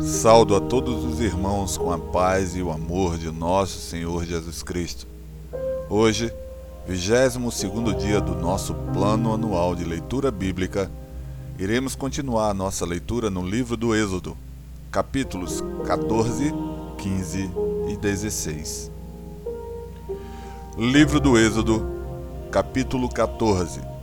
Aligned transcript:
Saldo 0.00 0.56
a 0.56 0.60
todos 0.60 1.04
os 1.04 1.20
irmãos 1.20 1.76
com 1.76 1.92
a 1.92 1.98
paz 1.98 2.56
e 2.56 2.62
o 2.62 2.72
amor 2.72 3.18
de 3.18 3.30
nosso 3.30 3.78
Senhor 3.78 4.24
Jesus 4.24 4.62
Cristo. 4.62 5.06
Hoje, 5.90 6.32
22 6.88 8.02
dia 8.02 8.18
do 8.18 8.34
nosso 8.34 8.72
plano 8.94 9.34
anual 9.34 9.74
de 9.74 9.84
leitura 9.84 10.30
bíblica, 10.30 10.90
iremos 11.58 11.94
continuar 11.94 12.54
nossa 12.54 12.86
leitura 12.86 13.28
no 13.28 13.46
livro 13.46 13.76
do 13.76 13.94
Êxodo, 13.94 14.34
capítulos 14.90 15.62
14, 15.86 16.54
15 16.96 17.50
e 17.90 17.96
16. 17.98 18.90
Livro 20.78 21.20
do 21.20 21.36
Êxodo, 21.36 21.86
capítulo 22.50 23.10
14 23.10 23.95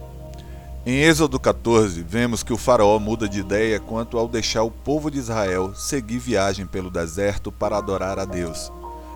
em 0.86 1.00
Êxodo 1.00 1.40
14, 1.40 2.04
vemos 2.04 2.44
que 2.44 2.52
o 2.52 2.58
faraó 2.58 3.00
muda 3.00 3.30
de 3.30 3.40
ideia 3.40 3.80
quanto 3.80 4.18
ao 4.18 4.28
deixar 4.28 4.64
o 4.64 4.72
povo 4.72 5.10
de 5.10 5.18
Israel 5.18 5.74
seguir 5.74 6.20
viagem 6.20 6.66
pelo 6.66 6.92
deserto 6.92 7.54
para 7.54 7.78
adorar 7.78 8.20
a 8.20 8.26
Deus. 8.26 8.70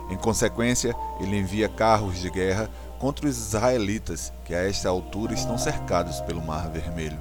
Em 0.09 0.15
consequência, 0.15 0.95
ele 1.19 1.37
envia 1.37 1.67
carros 1.67 2.19
de 2.19 2.29
guerra 2.29 2.69
contra 2.97 3.27
os 3.27 3.37
israelitas, 3.37 4.31
que 4.45 4.55
a 4.55 4.65
esta 4.65 4.87
altura 4.87 5.33
estão 5.33 5.57
cercados 5.57 6.21
pelo 6.21 6.41
Mar 6.41 6.69
Vermelho. 6.69 7.19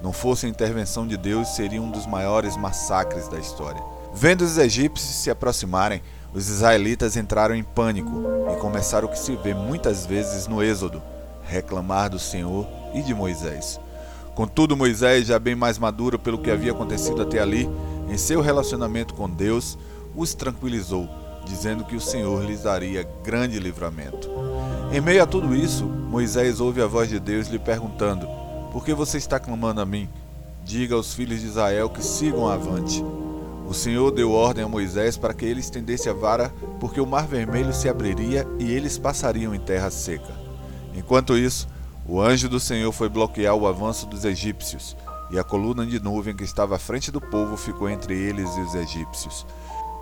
Não 0.00 0.12
fosse 0.12 0.46
a 0.46 0.48
intervenção 0.48 1.04
de 1.04 1.16
Deus, 1.16 1.48
seria 1.48 1.82
um 1.82 1.90
dos 1.90 2.06
maiores 2.06 2.56
massacres 2.56 3.26
da 3.26 3.40
história. 3.40 3.82
Vendo 4.14 4.42
os 4.42 4.56
egípcios 4.56 5.16
se 5.16 5.30
aproximarem, 5.30 6.00
os 6.32 6.48
israelitas 6.48 7.16
entraram 7.16 7.56
em 7.56 7.64
pânico 7.64 8.22
e 8.52 8.60
começaram 8.60 9.08
o 9.08 9.10
que 9.10 9.18
se 9.18 9.34
vê 9.34 9.52
muitas 9.52 10.06
vezes 10.06 10.46
no 10.46 10.62
Êxodo: 10.62 11.02
reclamar 11.42 12.08
do 12.08 12.18
Senhor 12.20 12.79
e 12.94 13.02
de 13.02 13.14
Moisés. 13.14 13.80
Contudo, 14.34 14.76
Moisés, 14.76 15.26
já 15.26 15.38
bem 15.38 15.54
mais 15.54 15.78
maduro 15.78 16.18
pelo 16.18 16.38
que 16.38 16.50
havia 16.50 16.72
acontecido 16.72 17.22
até 17.22 17.40
ali, 17.40 17.68
em 18.08 18.16
seu 18.16 18.40
relacionamento 18.40 19.14
com 19.14 19.28
Deus, 19.28 19.76
os 20.16 20.34
tranquilizou, 20.34 21.08
dizendo 21.44 21.84
que 21.84 21.96
o 21.96 22.00
Senhor 22.00 22.44
lhes 22.44 22.62
daria 22.62 23.06
grande 23.24 23.58
livramento. 23.58 24.30
Em 24.92 25.00
meio 25.00 25.22
a 25.22 25.26
tudo 25.26 25.54
isso, 25.54 25.84
Moisés 25.84 26.60
ouve 26.60 26.82
a 26.82 26.86
voz 26.86 27.08
de 27.08 27.20
Deus 27.20 27.48
lhe 27.48 27.58
perguntando: 27.58 28.26
Por 28.72 28.84
que 28.84 28.94
você 28.94 29.18
está 29.18 29.38
clamando 29.38 29.80
a 29.80 29.86
mim? 29.86 30.08
Diga 30.64 30.94
aos 30.94 31.14
filhos 31.14 31.40
de 31.40 31.46
Israel 31.46 31.88
que 31.88 32.02
sigam 32.02 32.48
avante. 32.48 33.04
O 33.68 33.72
Senhor 33.72 34.10
deu 34.10 34.32
ordem 34.32 34.64
a 34.64 34.68
Moisés 34.68 35.16
para 35.16 35.32
que 35.32 35.44
ele 35.44 35.60
estendesse 35.60 36.08
a 36.08 36.12
vara, 36.12 36.52
porque 36.80 37.00
o 37.00 37.06
mar 37.06 37.26
vermelho 37.26 37.72
se 37.72 37.88
abriria 37.88 38.44
e 38.58 38.72
eles 38.72 38.98
passariam 38.98 39.54
em 39.54 39.60
terra 39.60 39.90
seca. 39.90 40.34
Enquanto 40.92 41.38
isso, 41.38 41.68
o 42.10 42.20
anjo 42.20 42.48
do 42.48 42.58
Senhor 42.58 42.90
foi 42.90 43.08
bloquear 43.08 43.54
o 43.54 43.68
avanço 43.68 44.04
dos 44.04 44.24
egípcios, 44.24 44.96
e 45.30 45.38
a 45.38 45.44
coluna 45.44 45.86
de 45.86 46.00
nuvem 46.00 46.34
que 46.34 46.42
estava 46.42 46.74
à 46.74 46.78
frente 46.78 47.08
do 47.08 47.20
povo 47.20 47.56
ficou 47.56 47.88
entre 47.88 48.18
eles 48.18 48.50
e 48.56 48.60
os 48.62 48.74
egípcios. 48.74 49.46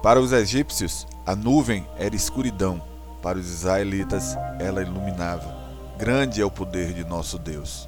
Para 0.03 0.19
os 0.19 0.33
egípcios, 0.33 1.06
a 1.27 1.36
nuvem 1.36 1.86
era 1.98 2.17
escuridão, 2.17 2.81
para 3.20 3.36
os 3.36 3.47
israelitas, 3.47 4.39
ela 4.59 4.81
iluminava. 4.81 5.55
Grande 5.98 6.41
é 6.41 6.45
o 6.47 6.51
poder 6.51 6.95
de 6.95 7.05
nosso 7.05 7.39
Deus. 7.39 7.86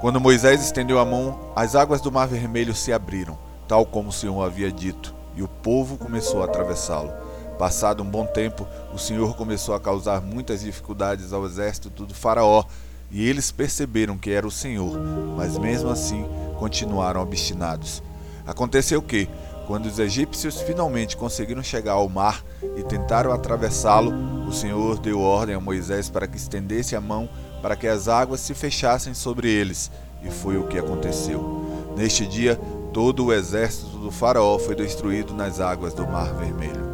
Quando 0.00 0.20
Moisés 0.20 0.62
estendeu 0.62 1.00
a 1.00 1.04
mão, 1.04 1.50
as 1.56 1.74
águas 1.74 2.00
do 2.00 2.12
Mar 2.12 2.28
Vermelho 2.28 2.76
se 2.76 2.92
abriram, 2.92 3.36
tal 3.66 3.84
como 3.84 4.10
o 4.10 4.12
Senhor 4.12 4.40
havia 4.40 4.70
dito, 4.70 5.12
e 5.34 5.42
o 5.42 5.48
povo 5.48 5.98
começou 5.98 6.42
a 6.42 6.44
atravessá-lo. 6.44 7.12
Passado 7.58 8.04
um 8.04 8.08
bom 8.08 8.24
tempo, 8.24 8.68
o 8.94 8.98
Senhor 8.98 9.34
começou 9.34 9.74
a 9.74 9.80
causar 9.80 10.20
muitas 10.20 10.60
dificuldades 10.60 11.32
ao 11.32 11.44
exército 11.44 11.90
do 11.90 12.14
Faraó, 12.14 12.62
e 13.10 13.28
eles 13.28 13.50
perceberam 13.50 14.18
que 14.18 14.30
era 14.30 14.46
o 14.46 14.50
Senhor, 14.50 14.98
mas 15.36 15.56
mesmo 15.58 15.90
assim 15.90 16.26
continuaram 16.58 17.20
obstinados. 17.22 18.02
Aconteceu 18.46 19.00
que, 19.00 19.28
quando 19.66 19.86
os 19.86 19.98
egípcios 19.98 20.60
finalmente 20.60 21.16
conseguiram 21.16 21.62
chegar 21.62 21.92
ao 21.92 22.08
mar 22.08 22.42
e 22.76 22.82
tentaram 22.82 23.32
atravessá-lo, 23.32 24.12
o 24.46 24.52
Senhor 24.52 24.98
deu 24.98 25.20
ordem 25.20 25.54
a 25.54 25.60
Moisés 25.60 26.08
para 26.08 26.26
que 26.26 26.36
estendesse 26.36 26.96
a 26.96 27.00
mão 27.00 27.28
para 27.60 27.76
que 27.76 27.86
as 27.86 28.08
águas 28.08 28.40
se 28.40 28.54
fechassem 28.54 29.14
sobre 29.14 29.50
eles, 29.50 29.90
e 30.22 30.30
foi 30.30 30.56
o 30.56 30.66
que 30.66 30.78
aconteceu. 30.78 31.94
Neste 31.96 32.26
dia, 32.26 32.58
todo 32.92 33.26
o 33.26 33.32
exército 33.32 33.98
do 33.98 34.10
Faraó 34.10 34.58
foi 34.58 34.74
destruído 34.74 35.34
nas 35.34 35.60
águas 35.60 35.92
do 35.92 36.06
Mar 36.06 36.32
Vermelho. 36.34 36.87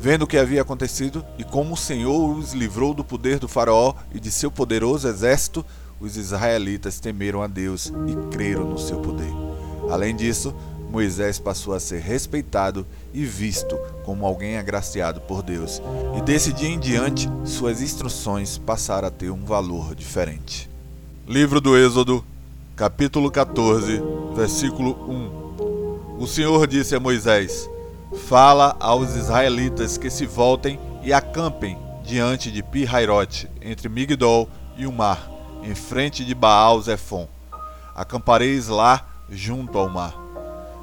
Vendo 0.00 0.22
o 0.22 0.26
que 0.26 0.38
havia 0.38 0.62
acontecido 0.62 1.24
e 1.36 1.42
como 1.42 1.74
o 1.74 1.76
Senhor 1.76 2.36
os 2.36 2.52
livrou 2.52 2.94
do 2.94 3.02
poder 3.02 3.40
do 3.40 3.48
Faraó 3.48 3.94
e 4.14 4.20
de 4.20 4.30
seu 4.30 4.48
poderoso 4.48 5.08
exército, 5.08 5.66
os 6.00 6.16
israelitas 6.16 7.00
temeram 7.00 7.42
a 7.42 7.48
Deus 7.48 7.92
e 8.06 8.30
creram 8.30 8.64
no 8.64 8.78
seu 8.78 9.00
poder. 9.00 9.32
Além 9.90 10.14
disso, 10.14 10.54
Moisés 10.88 11.40
passou 11.40 11.74
a 11.74 11.80
ser 11.80 12.00
respeitado 12.00 12.86
e 13.12 13.24
visto 13.24 13.76
como 14.04 14.24
alguém 14.24 14.56
agraciado 14.56 15.20
por 15.20 15.42
Deus, 15.42 15.82
e 16.16 16.22
desse 16.22 16.52
dia 16.52 16.68
em 16.68 16.78
diante 16.78 17.28
suas 17.44 17.82
instruções 17.82 18.56
passaram 18.56 19.08
a 19.08 19.10
ter 19.10 19.30
um 19.30 19.44
valor 19.44 19.96
diferente. 19.96 20.70
Livro 21.26 21.60
do 21.60 21.76
Êxodo, 21.76 22.24
capítulo 22.76 23.30
14, 23.30 24.00
versículo 24.34 24.92
1 26.18 26.22
O 26.22 26.26
Senhor 26.26 26.66
disse 26.66 26.94
a 26.94 27.00
Moisés: 27.00 27.68
fala 28.16 28.76
aos 28.80 29.14
israelitas 29.14 29.98
que 29.98 30.10
se 30.10 30.26
voltem 30.26 30.78
e 31.02 31.12
acampem 31.12 31.78
diante 32.02 32.50
de 32.50 32.62
Pi-Hairote, 32.62 33.50
entre 33.60 33.88
Migdol 33.88 34.48
e 34.76 34.86
o 34.86 34.92
mar, 34.92 35.30
em 35.62 35.74
frente 35.74 36.24
de 36.24 36.34
Baal-Zephon. 36.34 37.28
Acampareis 37.94 38.68
lá 38.68 39.06
junto 39.28 39.78
ao 39.78 39.88
mar. 39.88 40.14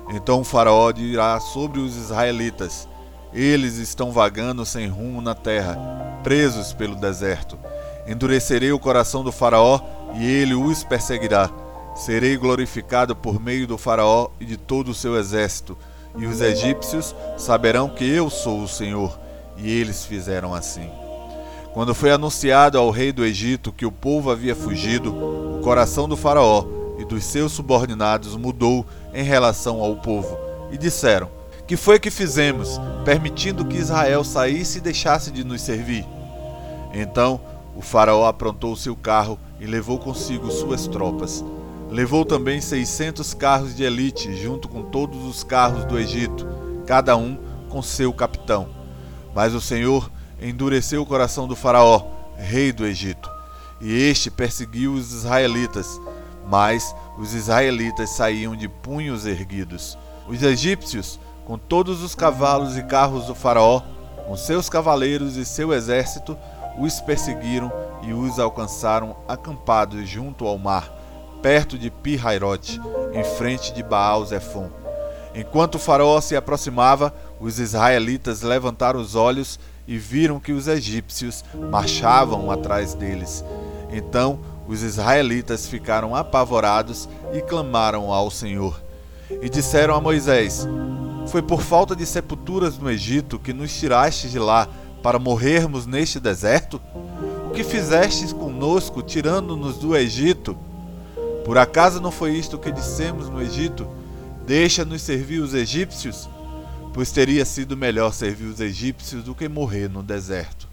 Então 0.09 0.41
o 0.41 0.43
faraó 0.43 0.91
dirá 0.91 1.39
sobre 1.39 1.79
os 1.79 1.95
israelitas: 1.95 2.87
Eles 3.33 3.77
estão 3.77 4.11
vagando 4.11 4.65
sem 4.65 4.87
rumo 4.87 5.19
na 5.21 5.33
terra, 5.33 6.19
presos 6.23 6.73
pelo 6.73 6.95
deserto. 6.95 7.57
Endurecerei 8.05 8.71
o 8.71 8.79
coração 8.79 9.23
do 9.23 9.31
faraó 9.31 9.79
e 10.13 10.23
ele 10.23 10.53
os 10.53 10.83
perseguirá. 10.83 11.49
Serei 11.95 12.37
glorificado 12.37 13.15
por 13.15 13.39
meio 13.39 13.65
do 13.65 13.77
faraó 13.77 14.29
e 14.39 14.45
de 14.45 14.57
todo 14.57 14.89
o 14.89 14.93
seu 14.93 15.17
exército 15.17 15.75
e 16.17 16.25
os 16.25 16.41
egípcios 16.41 17.15
saberão 17.37 17.89
que 17.89 18.05
eu 18.05 18.29
sou 18.29 18.61
o 18.61 18.67
Senhor. 18.67 19.17
E 19.57 19.69
eles 19.69 20.05
fizeram 20.05 20.53
assim. 20.53 20.89
Quando 21.73 21.93
foi 21.93 22.11
anunciado 22.11 22.77
ao 22.77 22.89
rei 22.89 23.11
do 23.11 23.25
Egito 23.25 23.71
que 23.71 23.85
o 23.85 23.91
povo 23.91 24.31
havia 24.31 24.55
fugido, 24.55 25.13
o 25.13 25.61
coração 25.61 26.07
do 26.07 26.15
Faraó 26.15 26.65
e 26.97 27.03
dos 27.03 27.25
seus 27.25 27.51
subordinados 27.51 28.35
mudou 28.35 28.85
em 29.13 29.23
relação 29.23 29.81
ao 29.81 29.95
povo, 29.97 30.37
e 30.71 30.77
disseram: 30.77 31.29
Que 31.67 31.75
foi 31.75 31.99
que 31.99 32.09
fizemos, 32.09 32.79
permitindo 33.03 33.65
que 33.65 33.77
Israel 33.77 34.23
saísse 34.23 34.77
e 34.77 34.81
deixasse 34.81 35.31
de 35.31 35.43
nos 35.43 35.61
servir? 35.61 36.05
Então 36.93 37.41
o 37.75 37.81
Faraó 37.81 38.25
aprontou 38.25 38.75
seu 38.77 38.95
carro 38.95 39.37
e 39.59 39.65
levou 39.65 39.99
consigo 39.99 40.49
suas 40.49 40.87
tropas 40.87 41.43
Levou 41.95 42.25
também 42.25 42.59
seiscentos 42.59 43.33
carros 43.33 43.73
de 43.73 43.81
elite, 43.81 44.35
junto 44.35 44.67
com 44.67 44.83
todos 44.83 45.23
os 45.23 45.45
carros 45.45 45.85
do 45.85 45.97
Egito, 45.97 46.45
cada 46.85 47.15
um 47.15 47.37
com 47.69 47.81
seu 47.81 48.11
capitão. 48.11 48.67
Mas 49.33 49.53
o 49.53 49.61
Senhor 49.61 50.11
endureceu 50.41 51.01
o 51.01 51.05
coração 51.05 51.47
do 51.47 51.55
Faraó, 51.55 52.05
rei 52.35 52.73
do 52.73 52.85
Egito, 52.85 53.31
e 53.79 53.93
este 53.93 54.29
perseguiu 54.29 54.91
os 54.91 55.13
israelitas, 55.13 55.97
mas 56.45 56.93
os 57.17 57.33
israelitas 57.33 58.09
saíam 58.09 58.57
de 58.57 58.67
punhos 58.67 59.25
erguidos. 59.25 59.97
Os 60.27 60.43
egípcios, 60.43 61.17
com 61.45 61.57
todos 61.57 62.03
os 62.03 62.13
cavalos 62.13 62.75
e 62.75 62.83
carros 62.83 63.27
do 63.27 63.33
Faraó, 63.33 63.81
com 64.27 64.35
seus 64.35 64.67
cavaleiros 64.67 65.37
e 65.37 65.45
seu 65.45 65.71
exército, 65.71 66.37
os 66.77 66.99
perseguiram 66.99 67.71
e 68.03 68.11
os 68.11 68.37
alcançaram 68.37 69.15
acampados 69.29 70.09
junto 70.09 70.45
ao 70.45 70.57
mar 70.57 70.94
perto 71.45 71.77
de 71.77 71.91
Pi-Hairote, 71.91 72.81
em 73.13 73.23
frente 73.23 73.71
de 73.71 73.83
Baal-Zephon. 73.83 74.67
Enquanto 75.35 75.75
o 75.75 75.79
faraó 75.79 76.19
se 76.19 76.35
aproximava, 76.35 77.13
os 77.39 77.59
israelitas 77.59 78.41
levantaram 78.41 78.99
os 78.99 79.13
olhos 79.13 79.59
e 79.87 79.95
viram 79.95 80.39
que 80.39 80.51
os 80.51 80.67
egípcios 80.67 81.45
marchavam 81.69 82.49
atrás 82.49 82.95
deles. 82.95 83.45
Então 83.91 84.39
os 84.67 84.81
israelitas 84.81 85.67
ficaram 85.67 86.15
apavorados 86.15 87.07
e 87.31 87.41
clamaram 87.41 88.11
ao 88.11 88.31
Senhor. 88.31 88.81
E 89.29 89.47
disseram 89.47 89.93
a 89.93 90.01
Moisés: 90.01 90.67
Foi 91.27 91.43
por 91.43 91.61
falta 91.61 91.95
de 91.95 92.07
sepulturas 92.07 92.79
no 92.79 92.89
Egito 92.89 93.37
que 93.37 93.53
nos 93.53 93.71
tiraste 93.71 94.29
de 94.29 94.39
lá 94.39 94.67
para 95.03 95.19
morrermos 95.19 95.85
neste 95.85 96.19
deserto? 96.19 96.81
O 97.45 97.51
que 97.51 97.63
fizestes 97.63 98.33
conosco, 98.33 99.03
tirando-nos 99.03 99.77
do 99.77 99.95
Egito? 99.95 100.57
Por 101.45 101.59
acaso 101.59 102.01
não 102.01 102.09
foi 102.09 102.31
isto 102.31 102.57
que 102.57 102.71
dissemos 102.71 103.29
no 103.29 103.39
Egito? 103.39 103.87
Deixa-nos 104.47 105.03
servir 105.03 105.39
os 105.39 105.53
egípcios? 105.53 106.27
Pois 106.91 107.11
teria 107.11 107.45
sido 107.45 107.77
melhor 107.77 108.13
servir 108.13 108.45
os 108.45 108.59
egípcios 108.59 109.23
do 109.23 109.35
que 109.35 109.47
morrer 109.47 109.87
no 109.87 110.01
deserto. 110.01 110.67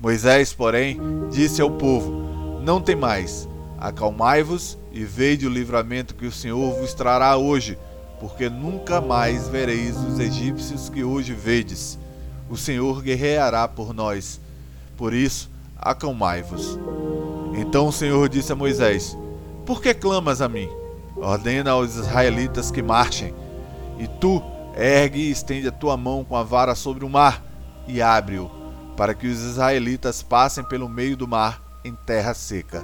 Moisés, 0.00 0.52
porém, 0.52 0.98
disse 1.30 1.62
ao 1.62 1.70
povo: 1.70 2.60
Não 2.64 2.80
tem 2.80 2.96
mais, 2.96 3.48
acalmai-vos 3.78 4.76
e 4.90 5.04
veide 5.04 5.46
o 5.46 5.50
livramento 5.50 6.16
que 6.16 6.26
o 6.26 6.32
Senhor 6.32 6.74
vos 6.80 6.94
trará 6.94 7.36
hoje, 7.36 7.78
porque 8.18 8.48
nunca 8.48 9.00
mais 9.00 9.46
vereis 9.46 9.96
os 9.96 10.18
egípcios 10.18 10.88
que 10.88 11.04
hoje 11.04 11.32
vedes. 11.32 11.96
O 12.50 12.56
Senhor 12.56 13.00
guerreará 13.02 13.68
por 13.68 13.94
nós. 13.94 14.40
Por 14.96 15.14
isso, 15.14 15.48
acalmai-vos. 15.78 16.76
Então 17.54 17.86
o 17.86 17.92
Senhor 17.92 18.28
disse 18.28 18.50
a 18.50 18.56
Moisés: 18.56 19.16
Por 19.64 19.80
que 19.80 19.94
clamas 19.94 20.40
a 20.40 20.48
mim? 20.48 20.68
Ordena 21.16 21.70
aos 21.70 21.94
israelitas 21.94 22.70
que 22.70 22.82
marchem. 22.82 23.32
E 23.98 24.08
tu, 24.08 24.42
ergue 24.76 25.20
e 25.20 25.30
estende 25.30 25.68
a 25.68 25.72
tua 25.72 25.96
mão 25.96 26.24
com 26.24 26.36
a 26.36 26.42
vara 26.42 26.74
sobre 26.74 27.04
o 27.04 27.08
mar 27.08 27.44
e 27.86 28.02
abre-o, 28.02 28.50
para 28.96 29.14
que 29.14 29.28
os 29.28 29.40
israelitas 29.40 30.22
passem 30.22 30.64
pelo 30.64 30.88
meio 30.88 31.16
do 31.16 31.28
mar 31.28 31.62
em 31.84 31.94
terra 31.94 32.34
seca. 32.34 32.82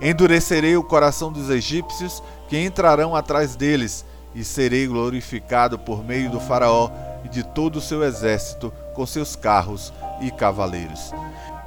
Endurecerei 0.00 0.76
o 0.76 0.84
coração 0.84 1.30
dos 1.30 1.50
egípcios 1.50 2.22
que 2.48 2.58
entrarão 2.58 3.14
atrás 3.14 3.54
deles 3.54 4.04
e 4.34 4.42
serei 4.42 4.86
glorificado 4.86 5.78
por 5.78 6.02
meio 6.02 6.30
do 6.30 6.40
Faraó 6.40 6.90
e 7.24 7.28
de 7.28 7.42
todo 7.42 7.76
o 7.76 7.82
seu 7.82 8.02
exército, 8.02 8.72
com 8.94 9.06
seus 9.06 9.36
carros 9.36 9.92
e 10.20 10.30
cavaleiros. 10.30 11.12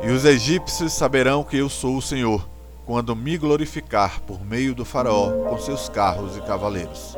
E 0.02 0.10
os 0.10 0.26
egípcios 0.26 0.94
saberão 0.94 1.44
que 1.44 1.58
eu 1.58 1.70
sou 1.70 1.98
o 1.98 2.02
Senhor, 2.02 2.48
quando 2.88 3.14
me 3.14 3.38
glorificar 3.38 4.22
por 4.22 4.44
meio 4.46 4.74
do 4.74 4.86
Faraó, 4.86 5.30
com 5.50 5.60
seus 5.60 5.90
carros 5.90 6.38
e 6.38 6.42
cavaleiros. 6.42 7.18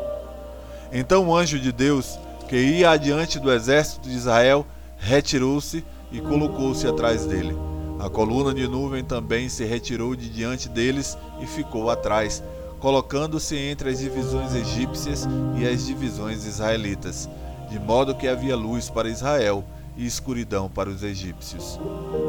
Então 0.92 1.28
o 1.28 1.36
anjo 1.36 1.60
de 1.60 1.72
Deus, 1.72 2.20
que 2.50 2.58
ia 2.58 2.90
adiante 2.90 3.40
do 3.40 3.54
exército 3.54 4.10
de 4.10 4.16
Israel, 4.16 4.66
retirou-se 4.98 5.86
e 6.12 6.20
colocou-se 6.20 6.88
atrás 6.88 7.24
dele. 7.28 7.56
A 8.00 8.10
coluna 8.10 8.52
de 8.52 8.68
nuvem 8.68 9.04
também 9.04 9.48
se 9.48 9.64
retirou 9.64 10.16
de 10.16 10.28
diante 10.28 10.68
deles 10.68 11.16
e 11.40 11.46
ficou 11.46 11.92
atrás, 11.92 12.42
colocando-se 12.80 13.56
entre 13.56 13.92
as 13.92 14.00
divisões 14.00 14.56
egípcias 14.56 15.28
e 15.56 15.68
as 15.68 15.86
divisões 15.86 16.46
israelitas, 16.46 17.30
de 17.70 17.78
modo 17.78 18.16
que 18.16 18.28
havia 18.28 18.56
luz 18.56 18.90
para 18.90 19.08
Israel 19.08 19.64
e 19.96 20.04
escuridão 20.04 20.68
para 20.68 20.90
os 20.90 21.04
egípcios. 21.04 21.80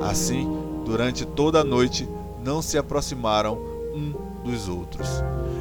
Assim, 0.02 0.46
durante 0.84 1.24
toda 1.24 1.60
a 1.60 1.64
noite, 1.64 2.06
não 2.42 2.62
se 2.62 2.78
aproximaram 2.78 3.58
um 3.94 4.14
dos 4.42 4.68
outros. 4.68 5.08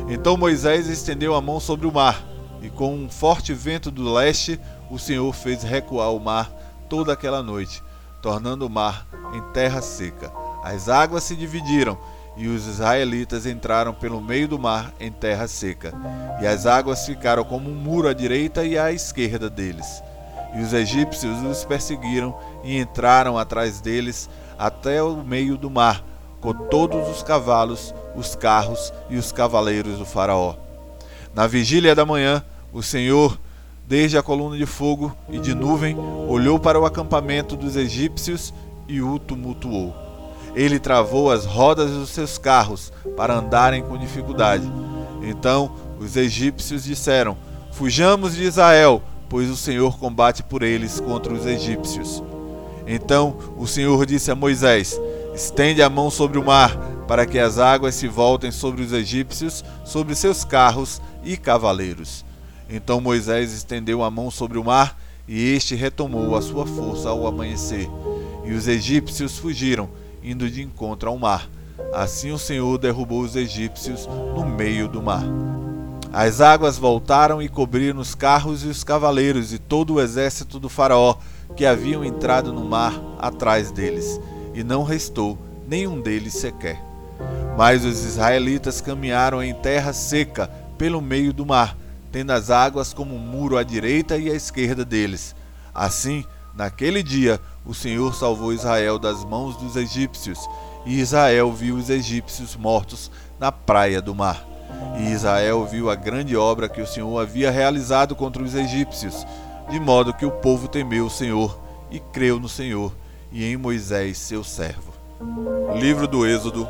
Então 0.10 0.38
Moisés 0.38 0.88
estendeu 0.88 1.36
a 1.36 1.42
mão 1.42 1.60
sobre 1.60 1.86
o 1.86 1.92
mar, 1.92 2.24
e 2.62 2.70
com 2.70 2.94
um 2.94 3.10
forte 3.10 3.54
vento 3.54 3.90
do 3.92 4.12
leste, 4.12 4.60
o 4.90 4.98
Senhor 4.98 5.31
fez 5.34 5.64
recuar 5.64 6.14
o 6.14 6.20
mar 6.20 6.52
toda 6.90 7.14
aquela 7.14 7.44
noite, 7.44 7.84
tornando 8.22 8.66
o 8.66 8.70
mar 8.70 9.06
em 9.34 9.42
terra 9.54 9.81
seca. 9.81 10.31
As 10.64 10.90
águas 10.90 11.24
se 11.24 11.36
dividiram 11.36 11.98
e 12.36 12.48
os 12.48 12.68
israelitas 12.68 13.46
entraram 13.46 13.94
pelo 13.94 14.22
meio 14.22 14.48
do 14.48 14.58
mar 14.58 14.94
em 15.00 15.12
terra 15.12 15.48
seca, 15.48 15.94
e 16.42 16.48
as 16.48 16.66
águas 16.66 17.06
ficaram 17.06 17.44
como 17.44 17.70
um 17.70 17.75
muro 17.75 18.08
à 18.08 18.14
direita 18.14 18.64
e 18.66 18.78
à 18.78 18.92
esquerda 18.92 19.50
deles. 19.50 20.02
E 20.56 20.62
os 20.62 20.74
egípcios 20.74 21.44
os 21.44 21.64
perseguiram 21.64 22.36
e 22.64 22.80
entraram 22.80 23.38
atrás 23.38 23.80
deles 23.80 24.30
até 24.58 25.04
o 25.04 25.18
meio 25.18 25.58
do 25.58 25.70
mar, 25.70 26.04
com 26.39 26.53
todos 26.53 27.09
os 27.09 27.24
cavalos, 27.24 27.94
os 28.15 28.36
carros 28.36 28.94
e 29.09 29.18
os 29.18 29.31
cavaleiros 29.31 29.97
do 29.97 30.06
Faraó. 30.06 30.56
Na 31.33 31.47
vigília 31.47 31.94
da 31.94 32.06
manhã, 32.06 32.44
o 32.74 32.81
Senhor, 32.81 33.39
desde 33.88 34.18
a 34.18 34.24
coluna 34.24 34.57
de 34.57 34.65
fogo 34.65 35.15
e 35.30 35.39
de 35.39 35.53
nuvem, 35.53 35.97
olhou 36.27 36.59
para 36.59 36.80
o 36.80 36.86
acampamento 36.86 37.56
dos 37.56 37.75
egípcios 37.75 38.53
e 38.88 39.01
o 39.01 39.19
tumultuou 39.19 40.09
ele 40.56 40.80
travou 40.80 41.31
as 41.31 41.45
rodas 41.45 41.91
dos 41.91 42.09
seus 42.09 42.38
carros 42.38 42.91
para 43.15 43.36
andarem 43.36 43.83
com 43.83 43.97
dificuldade. 43.97 44.69
Então 45.21 45.71
os 46.00 46.15
egípcios 46.15 46.83
disseram: 46.83 47.38
Fujamos 47.71 48.36
de 48.36 48.44
Israel, 48.44 49.01
pois 49.27 49.50
o 49.50 49.56
Senhor 49.56 49.97
combate 49.97 50.44
por 50.44 50.63
eles 50.63 51.00
contra 51.00 51.33
os 51.33 51.45
egípcios. 51.45 52.24
Então 52.88 53.38
o 53.57 53.68
Senhor 53.68 54.06
disse 54.06 54.31
a 54.31 54.36
Moisés: 54.36 55.00
Estende 55.34 55.81
a 55.81 55.90
mão 55.90 56.10
sobre 56.10 56.38
o 56.38 56.44
mar, 56.44 56.78
para 57.08 57.26
que 57.26 57.40
as 57.40 57.58
águas 57.58 57.96
se 57.96 58.08
voltem 58.08 58.52
sobre 58.52 58.81
os 58.81 58.92
egípcios, 58.92 59.64
sobre 59.86 60.16
seus 60.16 60.44
carros 60.44 61.02
e 61.24 61.38
cavaleiros. 61.38 62.26
Então 62.70 63.02
Moisés 63.02 63.54
estendeu 63.54 64.04
a 64.04 64.12
mão 64.12 64.30
sobre 64.30 64.58
o 64.58 64.64
mar, 64.64 64.98
e 65.28 65.54
este 65.54 65.76
retomou 65.76 66.36
a 66.36 66.42
sua 66.42 66.66
força 66.66 67.10
ao 67.10 67.26
amanhecer. 67.26 67.88
E 68.46 68.54
os 68.54 68.68
egípcios 68.68 69.38
fugiram, 69.38 69.90
indo 70.24 70.50
de 70.50 70.62
encontro 70.62 71.10
ao 71.10 71.18
mar. 71.18 71.50
Assim 71.94 72.32
o 72.32 72.38
Senhor 72.38 72.78
derrubou 72.78 73.22
os 73.22 73.36
egípcios 73.36 74.08
no 74.36 74.46
meio 74.46 74.88
do 74.88 75.02
mar. 75.02 75.24
As 76.12 76.42
águas 76.42 76.78
voltaram 76.78 77.42
e 77.42 77.48
cobriram 77.48 78.00
os 78.00 78.16
carros 78.16 78.64
e 78.64 78.68
os 78.68 78.84
cavaleiros 78.84 79.54
e 79.54 79.60
todo 79.60 79.94
o 79.94 80.02
exército 80.02 80.60
do 80.60 80.68
Faraó 80.68 81.16
que 81.56 81.66
haviam 81.66 82.04
entrado 82.04 82.52
no 82.52 82.66
mar 82.66 83.00
atrás 83.20 83.72
deles, 83.72 84.20
e 84.54 84.63
não 84.63 84.84
restou 84.84 85.38
nenhum 85.68 86.01
deles 86.01 86.34
sequer. 86.34 86.81
Mas 87.57 87.84
os 87.84 88.04
israelitas 88.04 88.81
caminharam 88.81 89.44
em 89.44 89.54
terra 89.54 89.94
seca 89.94 90.48
pelo 90.78 91.01
meio 91.01 91.34
do 91.34 91.46
mar, 91.46 91.75
tendo 92.12 92.31
as 92.31 92.50
águas 92.50 92.94
como 92.94 93.16
um 93.16 93.19
muro 93.19 93.57
à 93.57 93.63
direita 93.63 94.18
e 94.18 94.30
à 94.31 94.34
esquerda 94.34 94.84
deles. 94.84 95.36
Assim, 95.74 96.24
naquele 96.56 97.04
dia, 97.04 97.40
o 97.66 97.74
Senhor 97.74 98.16
salvou 98.16 98.54
Israel 98.54 98.98
das 98.98 99.24
mãos 99.24 99.56
dos 99.57 99.75
egípcios, 99.75 100.40
e 100.86 101.00
Israel 101.00 101.51
viu 101.51 101.75
os 101.75 101.90
egípcios 101.90 102.56
mortos 102.56 103.12
na 103.40 103.51
praia 103.51 104.01
do 104.01 104.16
mar. 104.16 104.46
E 104.98 105.12
Israel 105.12 105.66
viu 105.66 105.90
a 105.90 105.96
grande 105.96 106.36
obra 106.36 106.69
que 106.69 106.81
o 106.81 106.88
Senhor 106.88 107.19
havia 107.19 107.51
realizado 107.51 108.16
contra 108.16 108.42
os 108.42 108.56
egípcios, 108.56 109.28
de 109.69 109.80
modo 109.80 110.13
que 110.13 110.25
o 110.25 110.31
povo 110.31 110.68
temeu 110.68 111.06
o 111.06 111.12
Senhor 111.12 111.60
e 111.92 112.00
creu 112.00 112.40
no 112.40 112.48
Senhor 112.50 112.94
e 113.31 113.46
em 113.46 113.58
Moisés, 113.58 114.18
seu 114.18 114.44
servo. 114.44 114.94
Livro 115.80 116.08
do 116.08 116.26
Êxodo, 116.26 116.68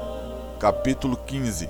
capítulo 0.59 1.15
15. 1.15 1.69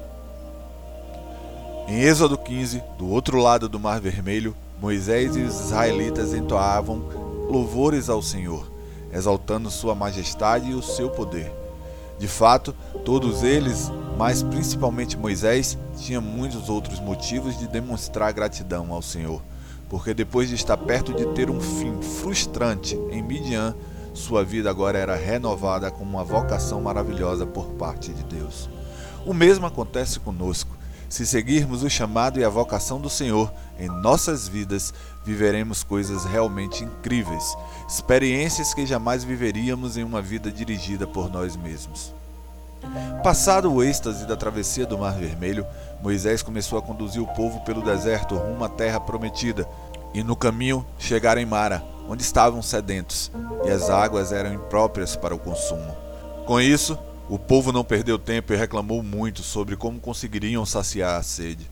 Em 1.88 2.02
Êxodo 2.02 2.38
15, 2.38 2.84
do 2.98 3.08
outro 3.10 3.38
lado 3.38 3.68
do 3.68 3.80
Mar 3.80 4.00
Vermelho, 4.00 4.56
Moisés 4.80 5.36
e 5.36 5.42
os 5.42 5.60
israelitas 5.60 6.34
entoavam 6.34 7.04
louvores 7.50 8.10
ao 8.10 8.22
Senhor 8.22 8.70
exaltando 9.12 9.72
Sua 9.72 9.96
majestade 9.96 10.72
e 10.72 10.76
o 10.76 10.82
seu 10.82 11.10
poder. 11.10 11.52
De 12.18 12.28
fato, 12.28 12.76
todos 13.06 13.44
eles, 13.44 13.92
mas 14.18 14.44
principalmente 14.44 15.18
Moisés, 15.18 15.78
tinham 15.98 16.22
muitos 16.22 16.70
outros 16.70 17.00
motivos 17.00 17.58
de 17.58 17.68
demonstrar 17.68 18.34
gratidão 18.34 18.92
ao 18.92 19.02
Senhor, 19.02 19.42
porque 19.90 20.14
depois 20.14 20.50
de 20.50 20.56
estar 20.56 20.78
perto 20.78 21.14
de 21.14 21.26
ter 21.28 21.50
um 21.50 21.62
fim 21.62 22.02
frustrante 22.02 22.96
em 23.10 23.24
Midian, 23.24 23.74
sua 24.14 24.44
vida 24.44 24.70
agora 24.70 24.98
era 24.98 25.16
renovada 25.16 25.90
com 25.92 26.04
uma 26.04 26.24
vocação 26.24 26.82
maravilhosa 26.82 27.46
por 27.46 27.68
parte 27.74 28.12
de 28.12 28.24
Deus. 28.24 28.70
O 29.26 29.34
mesmo 29.34 29.66
acontece 29.66 30.20
conosco. 30.20 30.78
Se 31.10 31.26
seguirmos 31.26 31.82
o 31.82 31.90
chamado 31.90 32.40
e 32.40 32.44
a 32.44 32.50
vocação 32.50 33.02
do 33.02 33.10
Senhor 33.10 33.52
em 33.80 33.88
nossas 33.88 34.48
vidas, 34.48 34.94
viveremos 35.26 35.84
coisas 35.84 36.24
realmente 36.24 36.84
incríveis, 36.84 37.56
experiências 37.88 38.74
que 38.74 38.86
jamais 38.86 39.24
viveríamos 39.24 39.98
em 39.98 40.04
uma 40.04 40.22
vida 40.22 40.52
dirigida 40.52 41.08
por 41.08 41.32
nós 41.32 41.56
mesmos. 41.56 42.14
Passado 43.24 43.74
o 43.74 43.84
êxtase 43.84 44.26
da 44.26 44.38
travessia 44.38 44.86
do 44.86 44.98
Mar 44.98 45.14
Vermelho, 45.14 45.66
Moisés 46.02 46.42
começou 46.42 46.80
a 46.80 46.82
conduzir 46.82 47.22
o 47.22 47.28
povo 47.28 47.60
pelo 47.62 47.82
deserto 47.82 48.36
rumo 48.36 48.64
à 48.64 48.70
terra 48.70 49.00
prometida, 49.00 49.68
e 50.14 50.24
no 50.24 50.36
caminho 50.36 50.86
chegaram 50.98 51.42
em 51.42 51.46
Mara, 51.46 51.84
onde 52.08 52.24
estavam 52.24 52.62
sedentos, 52.62 53.32
e 53.66 53.70
as 53.70 53.90
águas 53.90 54.32
eram 54.32 54.54
impróprias 54.54 55.16
para 55.16 55.36
o 55.36 55.40
consumo. 55.40 55.96
Com 56.46 56.60
isso, 56.60 56.98
o 57.30 57.38
povo 57.38 57.72
não 57.72 57.84
perdeu 57.84 58.18
tempo 58.18 58.52
e 58.52 58.58
reclamou 58.58 59.04
muito 59.04 59.44
sobre 59.44 59.76
como 59.76 60.00
conseguiriam 60.00 60.66
saciar 60.66 61.20
a 61.20 61.24
sede. 61.24 61.70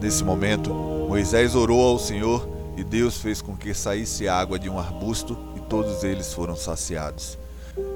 Nesse 0.00 0.22
momento, 0.22 0.72
Moisés 0.72 1.54
orou 1.54 1.84
ao 1.88 1.98
Senhor 1.98 2.48
e 2.76 2.84
Deus 2.84 3.18
fez 3.18 3.42
com 3.42 3.56
que 3.56 3.74
saísse 3.74 4.28
água 4.28 4.58
de 4.58 4.70
um 4.70 4.78
arbusto 4.78 5.36
e 5.56 5.60
todos 5.60 6.04
eles 6.04 6.32
foram 6.32 6.54
saciados. 6.54 7.36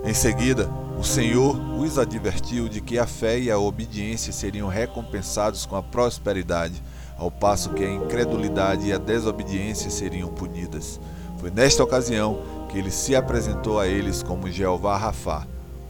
Em 0.05 0.13
seguida, 0.13 0.69
o 0.99 1.05
Senhor 1.05 1.57
os 1.79 1.99
advertiu 1.99 2.69
de 2.69 2.81
que 2.81 2.99
a 2.99 3.07
fé 3.07 3.39
e 3.39 3.51
a 3.51 3.59
obediência 3.59 4.33
seriam 4.33 4.69
recompensados 4.69 5.65
com 5.65 5.77
a 5.77 5.83
prosperidade, 5.83 6.83
ao 7.19 7.31
passo 7.31 7.71
que 7.71 7.85
a 7.85 7.91
incredulidade 7.91 8.89
e 8.89 8.93
a 8.93 8.99
desobediência 8.99 9.91
seriam 9.91 10.29
punidas. 10.29 11.01
Foi 11.39 11.51
nesta 11.51 11.83
ocasião 11.83 12.39
que 12.69 12.79
ele 12.79 12.91
se 12.91 13.15
apresentou 13.15 13.79
a 13.79 13.87
eles 13.87 14.23
como 14.23 14.51
Jeová 14.51 14.97
Rafá, 14.97 15.47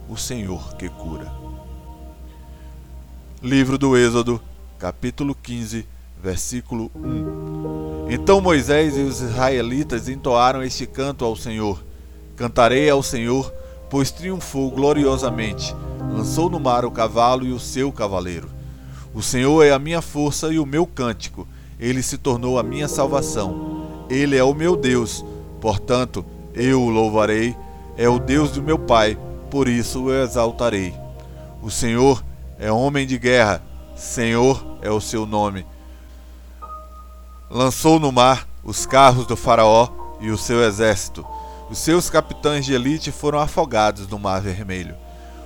o 0.09 0.15
Senhor 0.15 0.75
que 0.75 0.89
cura. 0.89 1.31
Livro 3.41 3.77
do 3.77 3.97
Êxodo, 3.97 4.41
capítulo 4.77 5.35
15, 5.35 5.85
versículo 6.21 6.91
1. 6.95 8.07
Então 8.09 8.39
Moisés 8.41 8.97
e 8.97 9.01
os 9.01 9.21
israelitas 9.21 10.07
entoaram 10.07 10.63
este 10.63 10.85
canto 10.85 11.25
ao 11.25 11.35
Senhor: 11.35 11.83
Cantarei 12.35 12.89
ao 12.89 13.01
Senhor, 13.01 13.51
pois 13.89 14.11
triunfou 14.11 14.69
gloriosamente, 14.71 15.75
lançou 16.11 16.49
no 16.49 16.59
mar 16.59 16.85
o 16.85 16.91
cavalo 16.91 17.45
e 17.45 17.51
o 17.51 17.59
seu 17.59 17.91
cavaleiro. 17.91 18.54
O 19.15 19.21
Senhor 19.21 19.63
é 19.63 19.71
a 19.71 19.79
minha 19.79 20.01
força 20.01 20.51
e 20.51 20.59
o 20.59 20.65
meu 20.65 20.85
cântico, 20.85 21.47
ele 21.79 22.03
se 22.03 22.17
tornou 22.17 22.59
a 22.59 22.63
minha 22.63 22.87
salvação. 22.87 24.05
Ele 24.09 24.37
é 24.37 24.43
o 24.43 24.53
meu 24.53 24.75
Deus, 24.75 25.23
portanto, 25.61 26.25
eu 26.53 26.81
o 26.81 26.89
louvarei. 26.89 27.55
É 27.97 28.09
o 28.09 28.19
Deus 28.19 28.51
do 28.51 28.61
meu 28.61 28.77
Pai, 28.77 29.17
por 29.49 29.69
isso 29.69 30.03
o 30.03 30.13
exaltarei. 30.13 30.93
O 31.61 31.71
Senhor 31.71 32.21
é 32.59 32.69
homem 32.69 33.07
de 33.07 33.17
guerra, 33.17 33.63
Senhor 33.95 34.77
é 34.81 34.89
o 34.89 34.99
seu 34.99 35.25
nome. 35.25 35.65
Lançou 37.49 37.99
no 38.01 38.11
mar 38.11 38.45
os 38.65 38.85
carros 38.85 39.25
do 39.25 39.37
Faraó 39.37 39.87
e 40.19 40.29
o 40.29 40.37
seu 40.37 40.61
exército. 40.61 41.25
Os 41.69 41.77
seus 41.77 42.09
capitães 42.09 42.65
de 42.65 42.73
elite 42.73 43.13
foram 43.13 43.39
afogados 43.39 44.09
no 44.09 44.19
Mar 44.19 44.41
Vermelho. 44.41 44.95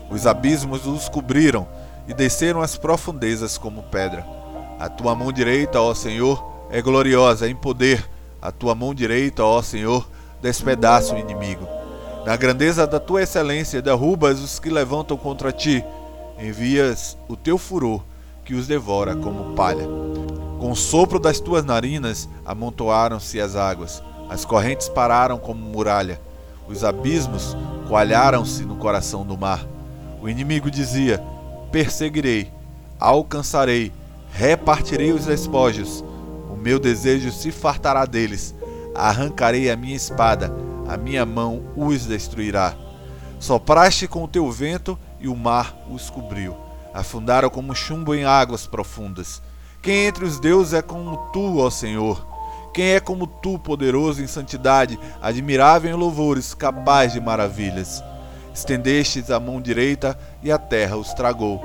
Os 0.10 0.26
abismos 0.26 0.88
os 0.88 1.08
cobriram 1.08 1.68
e 2.10 2.14
desceram 2.14 2.60
as 2.60 2.76
profundezas 2.76 3.56
como 3.56 3.84
pedra. 3.84 4.26
A 4.80 4.90
tua 4.90 5.14
mão 5.14 5.32
direita, 5.32 5.80
ó 5.80 5.94
Senhor, 5.94 6.44
é 6.72 6.82
gloriosa 6.82 7.48
em 7.48 7.56
poder. 7.56 8.04
A 8.42 8.52
tua 8.52 8.74
mão 8.74 8.96
direita, 8.96 9.44
ó 9.44 9.62
Senhor, 9.62 10.10
despedaça 10.42 11.14
o 11.14 11.20
inimigo. 11.20 11.68
Na 12.26 12.36
grandeza 12.36 12.88
da 12.88 13.00
tua 13.00 13.22
excelência, 13.22 13.82
derrubas 13.82 14.40
os 14.40 14.60
que 14.60 14.72
levantam 14.72 15.16
contra 15.16 15.52
ti. 15.52 15.84
Envias 16.40 17.16
o 17.28 17.36
teu 17.36 17.60
furor, 17.60 18.02
que 18.44 18.56
os 18.56 18.66
devora 18.66 19.16
como 19.16 19.54
palha. 19.54 19.88
Com 20.60 20.72
o 20.72 20.76
sopro 20.76 21.20
das 21.20 21.40
tuas 21.40 21.64
narinas 21.64 22.28
amontoaram-se 22.44 23.40
as 23.40 23.56
águas. 23.56 24.02
As 24.30 24.46
correntes 24.46 24.90
pararam 24.90 25.38
como 25.38 25.60
muralha. 25.60 26.20
Os 26.68 26.84
abismos 26.84 27.56
coalharam-se 27.88 28.64
no 28.64 28.78
coração 28.78 29.26
do 29.26 29.38
mar. 29.38 29.66
O 30.22 30.28
inimigo 30.28 30.70
dizia: 30.70 31.24
Perseguirei, 31.72 32.52
alcançarei, 33.00 33.92
repartirei 34.32 35.12
os 35.12 35.26
despojos. 35.26 36.04
O 36.50 36.56
meu 36.56 36.80
desejo 36.80 37.32
se 37.32 37.52
fartará 37.52 38.06
deles. 38.06 38.56
Arrancarei 38.96 39.70
a 39.70 39.76
minha 39.76 39.96
espada, 39.96 40.52
a 40.88 40.98
minha 40.98 41.26
mão 41.26 41.64
os 41.76 42.06
destruirá. 42.06 42.76
Sopraste 43.40 44.08
com 44.08 44.24
o 44.24 44.28
teu 44.28 44.52
vento 44.52 44.98
e 45.20 45.28
o 45.28 45.36
mar 45.36 45.78
os 45.90 46.10
cobriu. 46.10 46.56
Afundaram 46.94 47.50
como 47.50 47.76
chumbo 47.76 48.16
em 48.16 48.26
águas 48.26 48.66
profundas. 48.66 49.42
Quem 49.82 50.08
entre 50.08 50.26
os 50.26 50.40
deuses 50.40 50.74
é 50.74 50.82
como 50.82 51.30
tu, 51.32 51.60
ó 51.60 51.70
Senhor? 51.70 52.28
Quem 52.74 52.94
é 52.94 53.00
como 53.00 53.28
tu, 53.28 53.58
poderoso 53.60 54.22
em 54.22 54.28
santidade, 54.28 55.00
admirável 55.22 55.92
em 55.92 55.94
louvores, 55.94 56.54
capaz 56.54 57.14
de 57.14 57.22
maravilhas? 57.22 58.04
Estendestes 58.60 59.32
a 59.32 59.40
mão 59.40 59.62
direita 59.62 60.20
e 60.44 60.52
a 60.52 60.58
terra 60.58 60.98
os 60.98 61.14
tragou. 61.14 61.64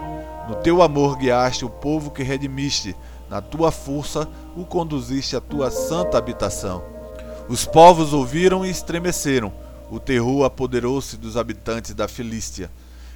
No 0.48 0.54
teu 0.54 0.80
amor 0.80 1.18
guiaste 1.18 1.64
o 1.64 1.68
povo 1.68 2.12
que 2.12 2.22
redimiste, 2.22 2.94
na 3.28 3.40
tua 3.40 3.72
força 3.72 4.28
o 4.56 4.64
conduziste 4.64 5.34
à 5.34 5.40
tua 5.40 5.72
santa 5.72 6.16
habitação. 6.16 6.84
Os 7.48 7.64
povos 7.64 8.12
ouviram 8.12 8.64
e 8.64 8.70
estremeceram, 8.70 9.52
o 9.90 9.98
terror 9.98 10.44
apoderou-se 10.44 11.16
dos 11.16 11.36
habitantes 11.36 11.92
da 11.94 12.06
Filístia. 12.06 12.70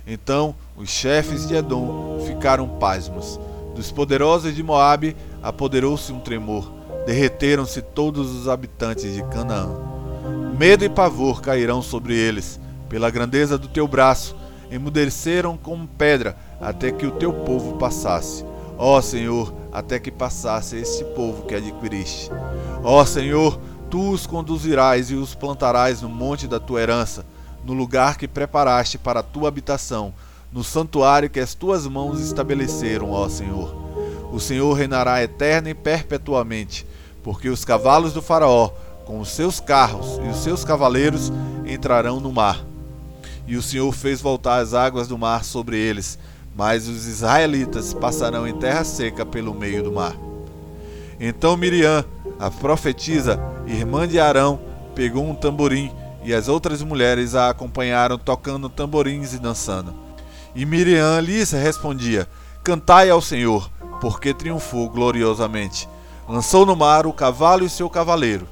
Então 0.05 0.57
os 0.77 0.91
chefes 0.91 1.47
de 1.47 1.55
Edom 1.55 2.21
ficaram 2.27 2.69
pasmos. 2.81 3.39
Dos 3.77 3.93
poderosos 3.93 4.57
de 4.57 4.63
Moabe 4.63 5.17
apoderou-se 5.41 6.13
um 6.13 6.19
tremor. 6.19 6.69
Derreteram-se 7.07 7.81
todos 7.81 8.35
os 8.35 8.49
habitantes 8.49 9.15
de 9.15 9.23
Canaã. 9.29 9.71
Medo 10.59 10.85
e 10.85 10.89
pavor 10.89 11.41
cairão 11.41 11.81
sobre 11.81 12.17
eles 12.17 12.59
pela 12.89 13.11
grandeza 13.11 13.59
do 13.59 13.69
teu 13.69 13.87
braço, 13.87 14.37
emudeceram 14.71 15.57
como 15.57 15.87
pedra 15.87 16.37
até 16.61 16.91
que 16.91 17.07
o 17.07 17.13
teu 17.13 17.33
povo 17.33 17.77
passasse. 17.77 18.45
Ó 18.77 19.01
Senhor, 19.01 19.53
até 19.73 19.99
que 19.99 20.11
passasse 20.11 20.77
este 20.77 21.05
povo 21.05 21.45
que 21.47 21.55
adquiriste. 21.55 22.31
Ó 22.83 23.05
Senhor, 23.05 23.59
tu 23.91 24.11
os 24.11 24.27
conduzirás 24.27 25.11
e 25.11 25.15
os 25.15 25.35
plantarás 25.35 26.03
no 26.03 26.09
monte 26.09 26.47
da 26.47 26.61
tua 26.61 26.81
herança, 26.81 27.25
no 27.65 27.73
lugar 27.73 28.17
que 28.17 28.29
preparaste 28.29 28.97
para 28.97 29.21
a 29.21 29.23
tua 29.23 29.49
habitação, 29.49 30.15
no 30.53 30.63
santuário 30.63 31.29
que 31.29 31.41
as 31.41 31.55
tuas 31.55 31.87
mãos 31.87 32.21
estabeleceram, 32.21 33.11
ó 33.11 33.29
Senhor. 33.29 33.75
O 34.33 34.39
Senhor 34.39 34.73
reinará 34.75 35.23
eterna 35.23 35.71
e 35.71 35.75
perpetuamente, 35.75 36.87
porque 37.23 37.49
os 37.49 37.65
cavalos 37.65 38.13
do 38.13 38.23
Faraó, 38.23 38.71
com 39.05 39.21
os 39.21 39.31
seus 39.31 39.59
carros 39.59 40.21
e 40.25 40.29
os 40.29 40.37
seus 40.39 40.65
cavaleiros, 40.65 41.33
entrarão 41.67 42.21
no 42.21 42.31
mar 42.31 42.68
e 43.49 43.57
o 43.57 43.63
Senhor 43.63 43.91
fez 43.93 44.21
voltar 44.21 44.59
as 44.59 44.75
águas 44.75 45.09
do 45.09 45.17
mar 45.17 45.43
sobre 45.43 45.79
eles, 45.79 46.19
mas 46.55 46.87
os 46.87 47.07
israelitas 47.07 47.95
passarão 47.95 48.47
em 48.47 48.53
terra 48.53 48.85
seca 48.85 49.25
pelo 49.25 49.55
meio 49.55 49.83
do 49.83 49.91
mar. 49.91 50.15
Então 51.19 51.57
Miriam, 51.57 52.05
a 52.39 52.51
profetisa, 52.51 53.41
irmã 53.67 54.07
de 54.07 54.21
Arão, 54.21 54.61
pegou 54.95 55.25
um 55.25 55.35
tamborim 55.35 55.91
e 56.23 56.35
as 56.35 56.47
outras 56.47 56.83
mulheres 56.83 57.35
a 57.35 57.49
acompanharam 57.49 58.19
tocando 58.19 58.69
tamborins 58.69 59.33
e 59.33 59.39
dançando. 59.39 59.95
E 60.55 60.67
Miriam 60.67 61.19
lhes 61.21 61.53
respondia: 61.53 62.29
Cantai 62.63 63.09
ao 63.09 63.23
Senhor, 63.23 63.71
porque 63.99 64.35
triunfou 64.35 64.91
gloriosamente. 64.91 65.89
Lançou 66.29 66.67
no 66.67 66.77
mar 66.77 67.07
o 67.07 67.15
cavalo 67.15 67.65
e 67.65 67.71
seu 67.71 67.89
cavaleiro. 67.89 68.47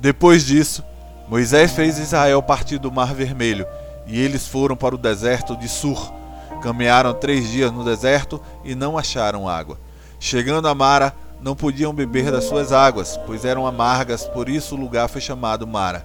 Depois 0.00 0.46
disso, 0.46 0.82
Moisés 1.28 1.72
fez 1.72 1.98
Israel 1.98 2.42
partir 2.42 2.78
do 2.78 2.90
Mar 2.90 3.14
Vermelho 3.14 3.66
e 4.10 4.20
eles 4.20 4.46
foram 4.46 4.76
para 4.76 4.94
o 4.94 4.98
deserto 4.98 5.56
de 5.56 5.68
Sur. 5.68 6.12
Caminharam 6.60 7.14
três 7.14 7.48
dias 7.48 7.70
no 7.70 7.84
deserto 7.84 8.40
e 8.64 8.74
não 8.74 8.98
acharam 8.98 9.48
água. 9.48 9.78
Chegando 10.18 10.66
a 10.66 10.74
Mara, 10.74 11.14
não 11.40 11.54
podiam 11.54 11.94
beber 11.94 12.30
das 12.30 12.44
suas 12.44 12.72
águas, 12.72 13.18
pois 13.24 13.44
eram 13.44 13.66
amargas, 13.66 14.24
por 14.26 14.48
isso 14.48 14.74
o 14.74 14.78
lugar 14.78 15.08
foi 15.08 15.20
chamado 15.20 15.66
Mara. 15.66 16.04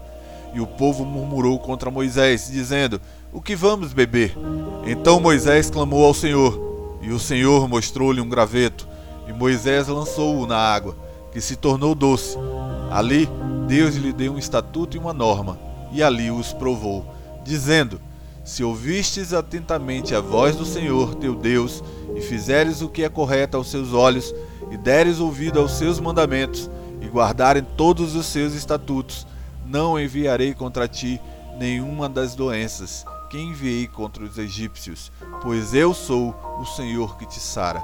E 0.53 0.61
o 0.61 0.67
povo 0.67 1.03
murmurou 1.03 1.59
contra 1.59 1.91
Moisés, 1.91 2.47
dizendo: 2.49 3.01
O 3.33 3.41
que 3.41 3.55
vamos 3.55 3.91
beber? 3.91 4.37
Então 4.85 5.19
Moisés 5.19 5.69
clamou 5.69 6.05
ao 6.05 6.13
Senhor, 6.13 6.99
e 7.01 7.11
o 7.11 7.19
Senhor 7.19 7.67
mostrou-lhe 7.67 8.21
um 8.21 8.29
graveto, 8.29 8.87
e 9.27 9.33
Moisés 9.33 9.87
lançou-o 9.87 10.45
na 10.45 10.57
água, 10.57 10.95
que 11.33 11.41
se 11.41 11.55
tornou 11.55 11.95
doce. 11.95 12.37
Ali 12.89 13.27
Deus 13.67 13.95
lhe 13.95 14.13
deu 14.13 14.33
um 14.33 14.37
estatuto 14.37 14.95
e 14.95 14.99
uma 14.99 15.11
norma, 15.11 15.59
e 15.91 16.01
ali 16.01 16.31
os 16.31 16.53
provou 16.53 17.14
dizendo: 17.45 18.01
Se 18.43 18.63
ouvistes 18.63 19.31
atentamente 19.31 20.13
a 20.13 20.19
voz 20.19 20.55
do 20.55 20.65
Senhor 20.65 21.15
teu 21.15 21.35
Deus, 21.35 21.81
e 22.15 22.19
fizeres 22.19 22.81
o 22.81 22.89
que 22.89 23.03
é 23.03 23.09
correto 23.09 23.55
aos 23.55 23.69
seus 23.69 23.93
olhos, 23.93 24.33
e 24.71 24.75
deres 24.75 25.19
ouvido 25.19 25.59
aos 25.59 25.73
seus 25.73 25.99
mandamentos, 25.99 26.69
e 26.99 27.07
guardarem 27.07 27.63
todos 27.77 28.15
os 28.15 28.25
seus 28.25 28.53
estatutos, 28.53 29.25
não 29.65 29.99
enviarei 29.99 30.53
contra 30.53 30.87
ti 30.87 31.21
nenhuma 31.57 32.09
das 32.09 32.35
doenças 32.35 33.05
que 33.29 33.39
enviei 33.39 33.87
contra 33.87 34.23
os 34.23 34.37
egípcios, 34.37 35.11
pois 35.41 35.73
eu 35.73 35.93
sou 35.93 36.35
o 36.59 36.65
Senhor 36.65 37.17
que 37.17 37.25
te 37.25 37.39
sara. 37.39 37.83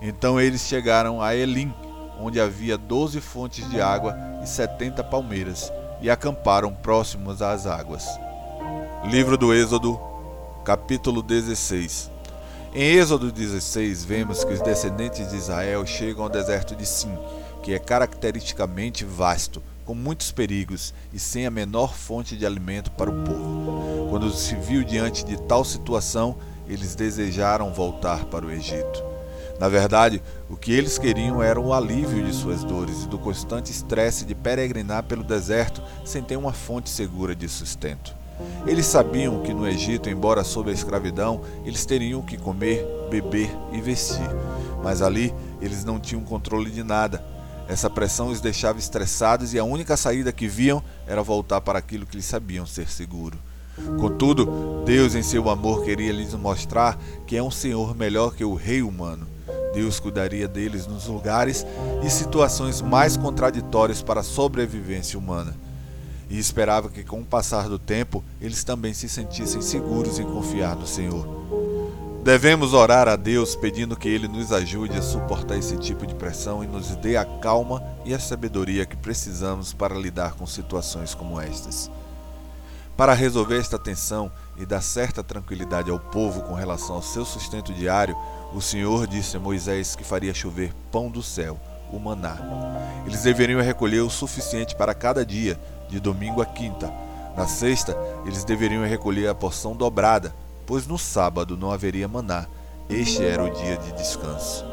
Então 0.00 0.40
eles 0.40 0.62
chegaram 0.62 1.22
a 1.22 1.34
Elim, 1.34 1.72
onde 2.20 2.40
havia 2.40 2.78
doze 2.78 3.20
fontes 3.20 3.68
de 3.70 3.80
água 3.80 4.16
e 4.42 4.46
setenta 4.46 5.02
palmeiras, 5.02 5.72
e 6.00 6.10
acamparam 6.10 6.72
próximos 6.72 7.42
às 7.42 7.66
águas. 7.66 8.06
Livro 9.10 9.38
do 9.38 9.54
Êxodo, 9.54 10.00
capítulo 10.64 11.22
16. 11.22 12.10
Em 12.74 12.96
Êxodo 12.96 13.30
16, 13.30 14.04
vemos 14.04 14.42
que 14.42 14.52
os 14.52 14.60
descendentes 14.60 15.30
de 15.30 15.36
Israel 15.36 15.86
chegam 15.86 16.24
ao 16.24 16.28
deserto 16.28 16.74
de 16.74 16.84
Sim, 16.84 17.16
que 17.62 17.72
é 17.72 17.78
caracteristicamente 17.78 19.04
vasto, 19.04 19.62
com 19.84 19.94
muitos 19.94 20.32
perigos 20.32 20.92
e 21.12 21.20
sem 21.20 21.46
a 21.46 21.52
menor 21.52 21.94
fonte 21.94 22.36
de 22.36 22.44
alimento 22.44 22.90
para 22.90 23.08
o 23.08 23.24
povo. 23.24 24.08
Quando 24.10 24.28
se 24.32 24.56
viu 24.56 24.82
diante 24.82 25.24
de 25.24 25.40
tal 25.42 25.64
situação, 25.64 26.36
eles 26.66 26.96
desejaram 26.96 27.72
voltar 27.72 28.24
para 28.24 28.44
o 28.44 28.50
Egito. 28.50 29.04
Na 29.60 29.68
verdade, 29.68 30.20
o 30.50 30.56
que 30.56 30.72
eles 30.72 30.98
queriam 30.98 31.40
era 31.40 31.60
o 31.60 31.72
alívio 31.72 32.24
de 32.24 32.34
suas 32.34 32.64
dores 32.64 33.04
e 33.04 33.08
do 33.08 33.20
constante 33.20 33.70
estresse 33.70 34.24
de 34.24 34.34
peregrinar 34.34 35.04
pelo 35.04 35.22
deserto 35.22 35.80
sem 36.04 36.24
ter 36.24 36.36
uma 36.36 36.52
fonte 36.52 36.90
segura 36.90 37.36
de 37.36 37.48
sustento. 37.48 38.15
Eles 38.66 38.86
sabiam 38.86 39.42
que 39.42 39.54
no 39.54 39.66
Egito, 39.66 40.10
embora 40.10 40.42
sob 40.42 40.70
a 40.70 40.74
escravidão, 40.74 41.40
eles 41.64 41.84
teriam 41.86 42.20
que 42.20 42.36
comer, 42.36 42.84
beber 43.08 43.50
e 43.72 43.80
vestir, 43.80 44.28
mas 44.82 45.00
ali 45.02 45.32
eles 45.60 45.84
não 45.84 46.00
tinham 46.00 46.22
controle 46.22 46.70
de 46.70 46.82
nada. 46.82 47.24
Essa 47.68 47.90
pressão 47.90 48.28
os 48.28 48.40
deixava 48.40 48.78
estressados 48.78 49.54
e 49.54 49.58
a 49.58 49.64
única 49.64 49.96
saída 49.96 50.32
que 50.32 50.46
viam 50.46 50.82
era 51.06 51.22
voltar 51.22 51.60
para 51.60 51.78
aquilo 51.78 52.06
que 52.06 52.16
eles 52.16 52.26
sabiam 52.26 52.66
ser 52.66 52.88
seguro. 52.88 53.38
Contudo, 53.98 54.82
Deus, 54.84 55.14
em 55.14 55.22
seu 55.22 55.50
amor, 55.50 55.84
queria 55.84 56.12
lhes 56.12 56.32
mostrar 56.34 56.98
que 57.26 57.36
é 57.36 57.42
um 57.42 57.50
Senhor 57.50 57.94
melhor 57.94 58.34
que 58.34 58.44
o 58.44 58.54
rei 58.54 58.82
humano. 58.82 59.26
Deus 59.74 60.00
cuidaria 60.00 60.48
deles 60.48 60.86
nos 60.86 61.06
lugares 61.06 61.66
e 62.02 62.08
situações 62.08 62.80
mais 62.80 63.16
contraditórias 63.16 64.02
para 64.02 64.20
a 64.20 64.24
sobrevivência 64.24 65.18
humana 65.18 65.65
e 66.28 66.38
esperava 66.38 66.88
que, 66.88 67.04
com 67.04 67.20
o 67.20 67.24
passar 67.24 67.68
do 67.68 67.78
tempo, 67.78 68.22
eles 68.40 68.64
também 68.64 68.92
se 68.92 69.08
sentissem 69.08 69.60
seguros 69.60 70.18
em 70.18 70.24
confiar 70.24 70.76
no 70.76 70.86
Senhor. 70.86 71.46
Devemos 72.24 72.74
orar 72.74 73.06
a 73.06 73.14
Deus 73.14 73.54
pedindo 73.54 73.96
que 73.96 74.08
Ele 74.08 74.26
nos 74.26 74.52
ajude 74.52 74.98
a 74.98 75.02
suportar 75.02 75.56
esse 75.56 75.76
tipo 75.76 76.04
de 76.04 76.14
pressão 76.14 76.64
e 76.64 76.66
nos 76.66 76.96
dê 76.96 77.16
a 77.16 77.24
calma 77.24 77.80
e 78.04 78.12
a 78.12 78.18
sabedoria 78.18 78.84
que 78.84 78.96
precisamos 78.96 79.72
para 79.72 79.94
lidar 79.94 80.32
com 80.34 80.44
situações 80.44 81.14
como 81.14 81.40
estas. 81.40 81.88
Para 82.96 83.12
resolver 83.12 83.60
esta 83.60 83.78
tensão 83.78 84.32
e 84.56 84.66
dar 84.66 84.80
certa 84.80 85.22
tranquilidade 85.22 85.88
ao 85.90 86.00
povo 86.00 86.40
com 86.42 86.54
relação 86.54 86.96
ao 86.96 87.02
seu 87.02 87.24
sustento 87.24 87.72
diário, 87.72 88.16
o 88.52 88.60
Senhor 88.60 89.06
disse 89.06 89.36
a 89.36 89.40
Moisés 89.40 89.94
que 89.94 90.02
faria 90.02 90.34
chover 90.34 90.72
pão 90.90 91.08
do 91.08 91.22
céu, 91.22 91.60
o 91.92 91.98
maná. 91.98 92.36
Eles 93.06 93.22
deveriam 93.22 93.60
recolher 93.60 94.00
o 94.00 94.10
suficiente 94.10 94.74
para 94.74 94.94
cada 94.94 95.24
dia, 95.24 95.58
de 95.88 96.00
domingo 96.00 96.42
a 96.42 96.46
quinta. 96.46 96.92
Na 97.36 97.46
sexta, 97.46 97.96
eles 98.24 98.44
deveriam 98.44 98.84
recolher 98.84 99.28
a 99.28 99.34
porção 99.34 99.76
dobrada 99.76 100.32
pois 100.66 100.86
no 100.86 100.98
sábado 100.98 101.56
não 101.56 101.70
haveria 101.70 102.08
maná. 102.08 102.46
Este 102.90 103.24
era 103.24 103.44
o 103.44 103.50
dia 103.50 103.76
de 103.76 103.92
descanso. 103.92 104.64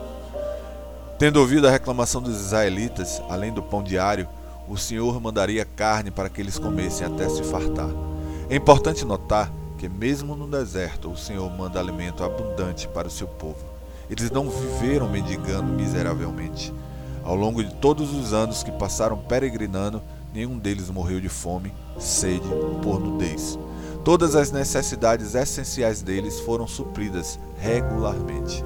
Tendo 1.19 1.39
ouvido 1.39 1.67
a 1.67 1.71
reclamação 1.71 2.21
dos 2.21 2.39
israelitas, 2.39 3.21
além 3.29 3.53
do 3.53 3.61
pão 3.61 3.83
diário, 3.83 4.27
o 4.67 4.75
Senhor 4.75 5.21
mandaria 5.21 5.63
carne 5.63 6.09
para 6.09 6.29
que 6.29 6.41
eles 6.41 6.57
comessem 6.57 7.05
até 7.05 7.29
se 7.29 7.43
fartar. 7.43 7.89
É 8.49 8.55
importante 8.55 9.05
notar 9.05 9.51
que, 9.77 9.87
mesmo 9.87 10.35
no 10.35 10.47
deserto, 10.47 11.11
o 11.11 11.17
Senhor 11.17 11.49
manda 11.51 11.79
alimento 11.79 12.23
abundante 12.23 12.87
para 12.87 13.07
o 13.07 13.11
seu 13.11 13.27
povo. 13.27 13.63
Eles 14.09 14.31
não 14.31 14.49
viveram 14.49 15.07
mendigando 15.07 15.71
miseravelmente. 15.71 16.73
Ao 17.23 17.35
longo 17.35 17.63
de 17.63 17.73
todos 17.75 18.13
os 18.13 18.33
anos 18.33 18.63
que 18.63 18.71
passaram 18.71 19.17
peregrinando, 19.17 20.01
nenhum 20.33 20.57
deles 20.57 20.89
morreu 20.89 21.21
de 21.21 21.29
fome, 21.29 21.73
sede 21.97 22.47
ou 22.85 22.99
nudez. 22.99 23.57
Todas 24.03 24.35
as 24.35 24.51
necessidades 24.51 25.33
essenciais 25.33 26.01
deles 26.01 26.41
foram 26.41 26.67
supridas 26.67 27.39
regularmente. 27.57 28.63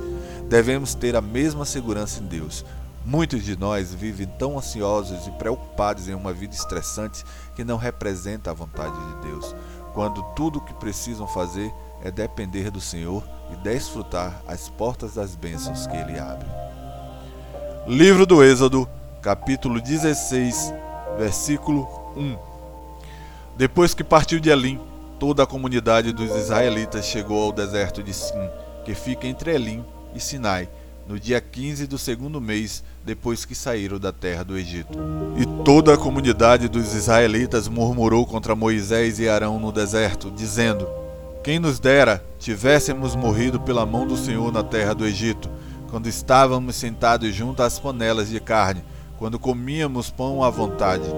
Devemos 0.49 0.95
ter 0.95 1.15
a 1.15 1.21
mesma 1.21 1.65
segurança 1.65 2.21
em 2.21 2.25
Deus. 2.25 2.65
Muitos 3.05 3.43
de 3.43 3.55
nós 3.55 3.93
vivem 3.93 4.25
tão 4.25 4.57
ansiosos 4.57 5.27
e 5.27 5.31
preocupados 5.31 6.09
em 6.09 6.15
uma 6.15 6.33
vida 6.33 6.55
estressante 6.55 7.23
que 7.55 7.63
não 7.63 7.77
representa 7.77 8.49
a 8.49 8.53
vontade 8.53 8.97
de 8.97 9.29
Deus, 9.29 9.55
quando 9.93 10.23
tudo 10.35 10.57
o 10.59 10.61
que 10.61 10.73
precisam 10.73 11.27
fazer 11.27 11.71
é 12.01 12.09
depender 12.09 12.71
do 12.71 12.81
Senhor 12.81 13.23
e 13.51 13.55
desfrutar 13.57 14.41
as 14.47 14.67
portas 14.69 15.13
das 15.13 15.35
bênçãos 15.35 15.85
que 15.85 15.95
Ele 15.95 16.19
abre. 16.19 16.47
Livro 17.87 18.25
do 18.25 18.43
Êxodo, 18.43 18.85
capítulo 19.21 19.79
16, 19.79 20.73
versículo 21.17 21.87
1 22.17 22.35
Depois 23.55 23.93
que 23.93 24.03
partiu 24.03 24.41
de 24.41 24.49
Elim, 24.49 24.77
toda 25.17 25.43
a 25.43 25.47
comunidade 25.47 26.11
dos 26.11 26.29
israelitas 26.35 27.05
chegou 27.05 27.45
ao 27.45 27.53
deserto 27.53 28.03
de 28.03 28.13
Sim, 28.13 28.49
que 28.83 28.93
fica 28.93 29.25
entre 29.25 29.55
Elim 29.55 29.85
e 30.13 30.19
Sinai, 30.19 30.67
no 31.07 31.17
dia 31.17 31.39
15 31.39 31.87
do 31.87 31.97
segundo 31.97 32.41
mês 32.41 32.83
depois 33.05 33.45
que 33.45 33.55
saíram 33.55 33.97
da 33.97 34.11
terra 34.11 34.43
do 34.43 34.57
Egito. 34.57 34.99
E 35.37 35.63
toda 35.63 35.93
a 35.93 35.97
comunidade 35.97 36.67
dos 36.67 36.93
israelitas 36.93 37.69
murmurou 37.69 38.25
contra 38.25 38.53
Moisés 38.53 39.17
e 39.17 39.29
Arão 39.29 39.61
no 39.61 39.71
deserto, 39.71 40.29
dizendo: 40.29 40.85
Quem 41.41 41.57
nos 41.57 41.79
dera 41.79 42.21
tivéssemos 42.37 43.15
morrido 43.15 43.61
pela 43.61 43.85
mão 43.85 44.05
do 44.05 44.17
Senhor 44.17 44.51
na 44.51 44.61
terra 44.61 44.93
do 44.93 45.05
Egito, 45.05 45.49
quando 45.89 46.07
estávamos 46.07 46.75
sentados 46.75 47.33
junto 47.33 47.63
às 47.63 47.79
panelas 47.79 48.29
de 48.29 48.39
carne, 48.39 48.83
quando 49.17 49.39
comíamos 49.39 50.09
pão 50.09 50.43
à 50.43 50.49
vontade 50.49 51.09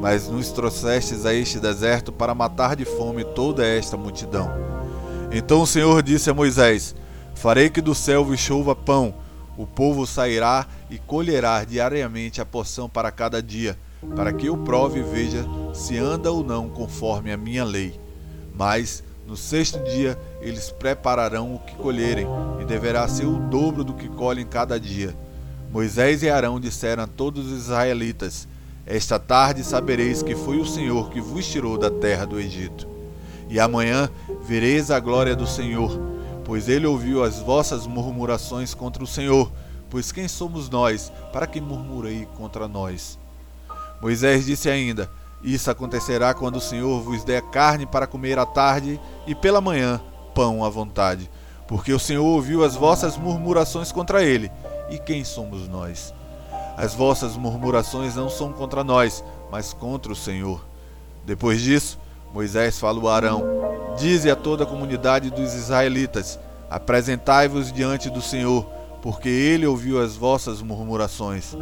mas 0.00 0.28
nos 0.28 0.50
trouxestes 0.50 1.26
a 1.26 1.34
este 1.34 1.60
deserto 1.60 2.10
para 2.10 2.34
matar 2.34 2.74
de 2.74 2.86
fome 2.86 3.22
toda 3.22 3.66
esta 3.66 3.98
multidão. 3.98 4.50
Então 5.30 5.60
o 5.60 5.66
Senhor 5.66 6.02
disse 6.02 6.30
a 6.30 6.34
Moisés: 6.34 6.96
Farei 7.34 7.68
que 7.68 7.82
do 7.82 7.94
céu 7.94 8.24
vos 8.24 8.40
chova 8.40 8.74
pão, 8.74 9.14
o 9.58 9.66
povo 9.66 10.06
sairá 10.06 10.66
e 10.88 10.98
colherá 10.98 11.62
diariamente 11.64 12.40
a 12.40 12.46
porção 12.46 12.88
para 12.88 13.12
cada 13.12 13.42
dia, 13.42 13.78
para 14.16 14.32
que 14.32 14.46
eu 14.46 14.56
prove 14.56 15.00
e 15.00 15.02
veja 15.02 15.44
se 15.74 15.98
anda 15.98 16.32
ou 16.32 16.42
não 16.42 16.70
conforme 16.70 17.30
a 17.30 17.36
minha 17.36 17.62
lei. 17.62 18.00
Mas 18.54 19.04
no 19.30 19.36
sexto 19.36 19.78
dia 19.84 20.18
eles 20.40 20.70
prepararão 20.72 21.54
o 21.54 21.60
que 21.60 21.76
colherem, 21.76 22.26
e 22.60 22.64
deverá 22.64 23.06
ser 23.06 23.26
o 23.26 23.38
dobro 23.38 23.84
do 23.84 23.94
que 23.94 24.08
colhem 24.08 24.44
cada 24.44 24.78
dia. 24.78 25.14
Moisés 25.70 26.24
e 26.24 26.28
Arão 26.28 26.58
disseram 26.58 27.04
a 27.04 27.06
todos 27.06 27.46
os 27.46 27.62
israelitas: 27.62 28.48
esta 28.84 29.20
tarde 29.20 29.62
sabereis 29.62 30.20
que 30.20 30.34
foi 30.34 30.58
o 30.58 30.66
Senhor 30.66 31.10
que 31.10 31.20
vos 31.20 31.46
tirou 31.46 31.78
da 31.78 31.88
terra 31.88 32.24
do 32.24 32.40
Egito. 32.40 32.88
E 33.48 33.60
amanhã 33.60 34.10
vereis 34.42 34.90
a 34.90 34.98
glória 34.98 35.36
do 35.36 35.46
Senhor, 35.46 35.96
pois 36.44 36.68
ele 36.68 36.88
ouviu 36.88 37.22
as 37.22 37.38
vossas 37.38 37.86
murmurações 37.86 38.74
contra 38.74 39.04
o 39.04 39.06
Senhor. 39.06 39.48
Pois 39.88 40.10
quem 40.10 40.26
somos 40.26 40.68
nós 40.68 41.12
para 41.32 41.46
que 41.46 41.60
murmurei 41.60 42.26
contra 42.36 42.66
nós? 42.66 43.16
Moisés 44.02 44.44
disse 44.44 44.68
ainda: 44.68 45.08
Isso 45.42 45.70
acontecerá 45.70 46.34
quando 46.34 46.56
o 46.56 46.60
Senhor 46.60 47.00
vos 47.00 47.24
der 47.24 47.42
carne 47.42 47.86
para 47.86 48.06
comer 48.06 48.38
à 48.38 48.44
tarde 48.44 49.00
e 49.26 49.34
pela 49.34 49.60
manhã 49.60 50.00
pão 50.34 50.64
à 50.64 50.68
vontade. 50.68 51.30
Porque 51.66 51.92
o 51.92 51.98
Senhor 51.98 52.24
ouviu 52.24 52.64
as 52.64 52.74
vossas 52.74 53.16
murmurações 53.16 53.90
contra 53.92 54.22
ele. 54.22 54.50
E 54.90 54.98
quem 54.98 55.24
somos 55.24 55.68
nós? 55.68 56.12
As 56.76 56.94
vossas 56.94 57.36
murmurações 57.36 58.16
não 58.16 58.28
são 58.28 58.52
contra 58.52 58.82
nós, 58.82 59.24
mas 59.50 59.72
contra 59.72 60.12
o 60.12 60.16
Senhor. 60.16 60.64
Depois 61.24 61.60
disso, 61.60 61.98
Moisés 62.32 62.78
falou 62.78 63.08
a 63.08 63.16
Arão: 63.16 63.44
Dize 63.96 64.30
a 64.30 64.36
toda 64.36 64.64
a 64.64 64.66
comunidade 64.66 65.30
dos 65.30 65.54
israelitas: 65.54 66.38
Apresentai-vos 66.68 67.72
diante 67.72 68.10
do 68.10 68.22
Senhor, 68.22 68.66
porque 69.02 69.28
ele 69.28 69.66
ouviu 69.66 70.00
as 70.00 70.16
vossas 70.16 70.60
murmurações. 70.62 71.56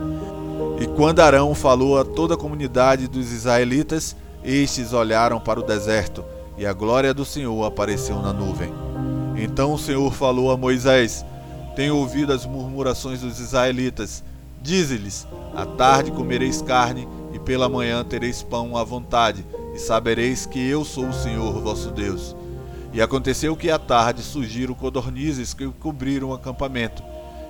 E 0.81 0.87
quando 0.87 1.21
Arão 1.21 1.55
falou 1.55 1.99
a 1.99 2.05
toda 2.05 2.35
a 2.35 2.39
comunidade 2.39 3.09
dos 3.09 3.33
israelitas, 3.33 4.17
estes 4.45 4.93
olharam 4.93 5.41
para 5.41 5.61
o 5.61 5.65
deserto, 5.65 6.25
e 6.57 6.67
a 6.67 6.73
glória 6.73 7.15
do 7.15 7.25
Senhor 7.25 7.65
apareceu 7.65 8.21
na 8.21 8.33
nuvem. 8.33 8.73
Então 9.37 9.73
o 9.73 9.79
Senhor 9.79 10.13
falou 10.13 10.51
a 10.51 10.57
Moisés: 10.57 11.25
Tenho 11.77 11.97
ouvido 11.97 12.33
as 12.33 12.45
murmurações 12.45 13.21
dos 13.21 13.39
israelitas 13.39 14.23
Dize-lhes: 14.61 15.27
À 15.55 15.65
tarde 15.65 16.11
comereis 16.11 16.61
carne, 16.61 17.09
e 17.33 17.39
pela 17.39 17.69
manhã 17.69 18.05
tereis 18.05 18.43
pão 18.43 18.77
à 18.77 18.83
vontade, 18.83 19.45
e 19.75 19.79
sabereis 19.79 20.47
que 20.47 20.59
eu 20.59 20.85
sou 20.85 21.09
o 21.09 21.13
Senhor 21.13 21.61
vosso 21.61 21.91
Deus. 21.91 22.35
E 22.93 23.01
aconteceu 23.01 23.55
que 23.57 23.71
à 23.71 23.79
tarde 23.79 24.23
surgiram 24.23 24.75
codornizes 24.75 25.55
que 25.55 25.67
cobriram 25.69 26.31
o 26.31 26.35
acampamento, 26.35 27.03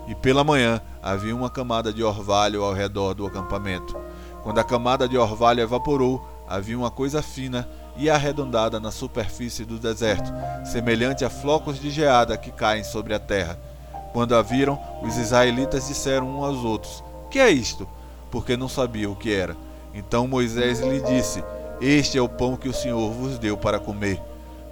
e 0.08 0.14
pela 0.14 0.42
manhã 0.42 0.80
havia 1.02 1.36
uma 1.36 1.50
camada 1.50 1.92
de 1.92 2.02
orvalho 2.02 2.64
ao 2.64 2.72
redor 2.72 3.14
do 3.14 3.26
acampamento. 3.26 3.96
Quando 4.42 4.58
a 4.58 4.64
camada 4.64 5.08
de 5.08 5.16
orvalho 5.16 5.60
evaporou, 5.60 6.26
havia 6.48 6.78
uma 6.78 6.90
coisa 6.90 7.22
fina 7.22 7.68
e 7.96 8.08
arredondada 8.08 8.80
na 8.80 8.90
superfície 8.90 9.64
do 9.64 9.78
deserto, 9.78 10.32
semelhante 10.64 11.24
a 11.24 11.30
flocos 11.30 11.78
de 11.78 11.90
geada 11.90 12.36
que 12.36 12.50
caem 12.50 12.82
sobre 12.82 13.12
a 13.12 13.18
terra 13.18 13.58
quando 14.12 14.34
a 14.34 14.42
viram, 14.42 14.78
os 15.02 15.16
israelitas 15.16 15.86
disseram 15.86 16.38
uns 16.38 16.44
aos 16.44 16.64
outros: 16.64 17.04
Que 17.30 17.38
é 17.38 17.50
isto? 17.50 17.86
Porque 18.30 18.56
não 18.56 18.68
sabiam 18.68 19.12
o 19.12 19.16
que 19.16 19.32
era. 19.32 19.56
Então 19.94 20.26
Moisés 20.26 20.80
lhe 20.80 21.00
disse: 21.00 21.42
Este 21.80 22.18
é 22.18 22.22
o 22.22 22.28
pão 22.28 22.56
que 22.56 22.68
o 22.68 22.74
Senhor 22.74 23.10
vos 23.12 23.38
deu 23.38 23.56
para 23.56 23.78
comer. 23.78 24.20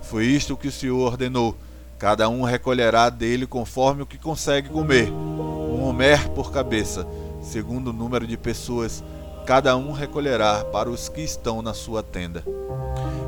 Foi 0.02 0.24
isto 0.24 0.56
que 0.56 0.68
o 0.68 0.72
Senhor 0.72 0.98
ordenou: 0.98 1.54
Cada 1.98 2.28
um 2.28 2.42
recolherá 2.42 3.08
dele 3.08 3.46
conforme 3.46 4.02
o 4.02 4.06
que 4.06 4.18
consegue 4.18 4.68
comer, 4.68 5.10
um 5.10 5.82
homer 5.84 6.28
por 6.30 6.52
cabeça, 6.52 7.06
segundo 7.40 7.88
o 7.88 7.92
número 7.92 8.26
de 8.26 8.36
pessoas, 8.36 9.02
cada 9.46 9.76
um 9.76 9.92
recolherá 9.92 10.64
para 10.64 10.90
os 10.90 11.08
que 11.08 11.22
estão 11.22 11.62
na 11.62 11.72
sua 11.72 12.02
tenda. 12.02 12.44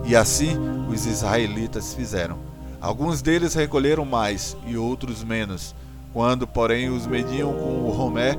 E 0.04 0.14
assim 0.14 0.56
os 0.88 1.06
israelitas 1.06 1.94
fizeram. 1.94 2.38
Alguns 2.80 3.22
deles 3.22 3.54
recolheram 3.54 4.04
mais 4.04 4.56
e 4.66 4.76
outros 4.76 5.24
menos 5.24 5.74
quando, 6.12 6.46
porém, 6.46 6.88
os 6.88 7.06
mediam 7.06 7.52
com 7.52 7.84
o 7.84 7.90
romé, 7.90 8.36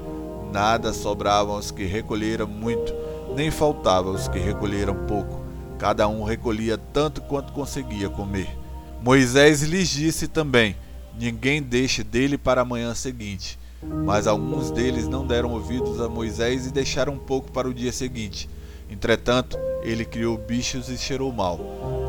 nada 0.52 0.92
sobrava 0.92 1.54
aos 1.54 1.72
que 1.72 1.86
recolheram 1.86 2.46
muito, 2.46 2.94
nem 3.36 3.50
faltava 3.50 4.10
aos 4.10 4.28
que 4.28 4.38
recolheram 4.38 4.96
pouco. 5.08 5.40
Cada 5.78 6.08
um 6.08 6.24
recolhia 6.24 6.78
tanto 6.78 7.22
quanto 7.22 7.54
conseguia 7.54 8.10
comer. 8.10 8.59
Moisés 9.02 9.62
lhes 9.62 9.90
disse 9.90 10.28
também: 10.28 10.76
Ninguém 11.18 11.62
deixe 11.62 12.04
dele 12.04 12.38
para 12.38 12.62
a 12.62 12.66
manhã 12.66 12.94
seguinte. 12.94 13.58
Mas 14.06 14.28
alguns 14.28 14.72
deles 14.72 15.08
não 15.08 15.26
deram 15.26 15.54
ouvidos 15.54 16.02
a 16.02 16.10
Moisés 16.10 16.68
e 16.68 16.72
deixaram 16.72 17.14
um 17.14 17.18
pouco 17.18 17.50
para 17.52 17.68
o 17.68 17.74
dia 17.74 17.94
seguinte. 17.94 18.50
Entretanto, 18.90 19.58
ele 19.82 20.04
criou 20.04 20.38
bichos 20.38 20.90
e 20.90 20.98
cheirou 20.98 21.32
mal. 21.32 21.58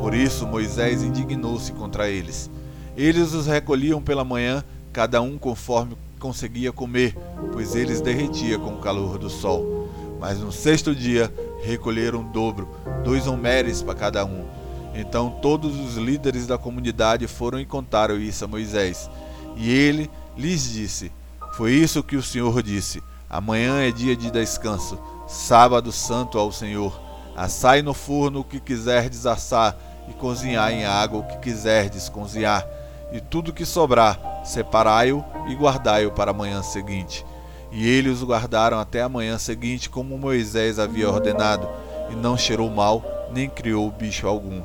Por 0.01 0.13
isso 0.13 0.45
Moisés 0.45 1.01
indignou-se 1.01 1.71
contra 1.71 2.09
eles. 2.09 2.49
Eles 2.97 3.33
os 3.33 3.47
recolhiam 3.47 4.01
pela 4.01 4.25
manhã 4.25 4.63
cada 4.91 5.21
um 5.21 5.37
conforme 5.37 5.95
conseguia 6.19 6.73
comer, 6.73 7.15
pois 7.53 7.73
eles 7.73 8.01
derretia 8.01 8.59
com 8.59 8.73
o 8.73 8.81
calor 8.81 9.17
do 9.17 9.29
sol. 9.29 9.89
Mas 10.19 10.39
no 10.39 10.51
sexto 10.51 10.93
dia 10.93 11.33
recolheram 11.63 12.19
o 12.21 12.31
dobro, 12.31 12.67
dois 13.03 13.27
homeres 13.27 13.81
para 13.81 13.95
cada 13.95 14.25
um. 14.25 14.45
Então 15.01 15.31
todos 15.41 15.79
os 15.79 15.95
líderes 15.97 16.45
da 16.45 16.59
comunidade 16.59 17.25
foram 17.27 17.59
e 17.59 17.65
contaram 17.65 18.17
isso 18.17 18.45
a 18.45 18.47
Moisés. 18.47 19.09
E 19.57 19.69
ele 19.69 20.09
lhes 20.37 20.71
disse: 20.71 21.11
Foi 21.53 21.73
isso 21.73 22.03
que 22.03 22.15
o 22.15 22.21
Senhor 22.21 22.61
disse: 22.61 23.01
Amanhã 23.27 23.81
é 23.81 23.91
dia 23.91 24.15
de 24.15 24.29
descanso, 24.29 24.99
sábado 25.27 25.91
santo 25.91 26.37
ao 26.37 26.51
Senhor. 26.51 27.01
Assai 27.35 27.81
no 27.81 27.93
forno 27.93 28.41
o 28.41 28.43
que 28.43 28.59
quiserdes 28.59 29.25
assar, 29.25 29.75
e 30.07 30.13
cozinhai 30.13 30.75
em 30.75 30.85
água 30.85 31.19
o 31.19 31.23
que 31.23 31.37
quiserdes 31.37 32.07
cozinhar. 32.07 32.67
E 33.11 33.19
tudo 33.19 33.51
que 33.51 33.65
sobrar, 33.65 34.41
separai-o 34.45 35.25
e 35.47 35.55
guardai-o 35.55 36.11
para 36.11 36.31
a 36.31 36.33
manhã 36.33 36.61
seguinte. 36.61 37.25
E 37.71 37.87
eles 37.87 38.21
o 38.21 38.27
guardaram 38.27 38.79
até 38.79 39.01
a 39.01 39.09
manhã 39.09 39.37
seguinte, 39.39 39.89
como 39.89 40.17
Moisés 40.17 40.77
havia 40.77 41.09
ordenado, 41.09 41.67
e 42.11 42.15
não 42.15 42.37
cheirou 42.37 42.69
mal, 42.69 43.03
nem 43.31 43.49
criou 43.49 43.89
bicho 43.89 44.27
algum. 44.27 44.61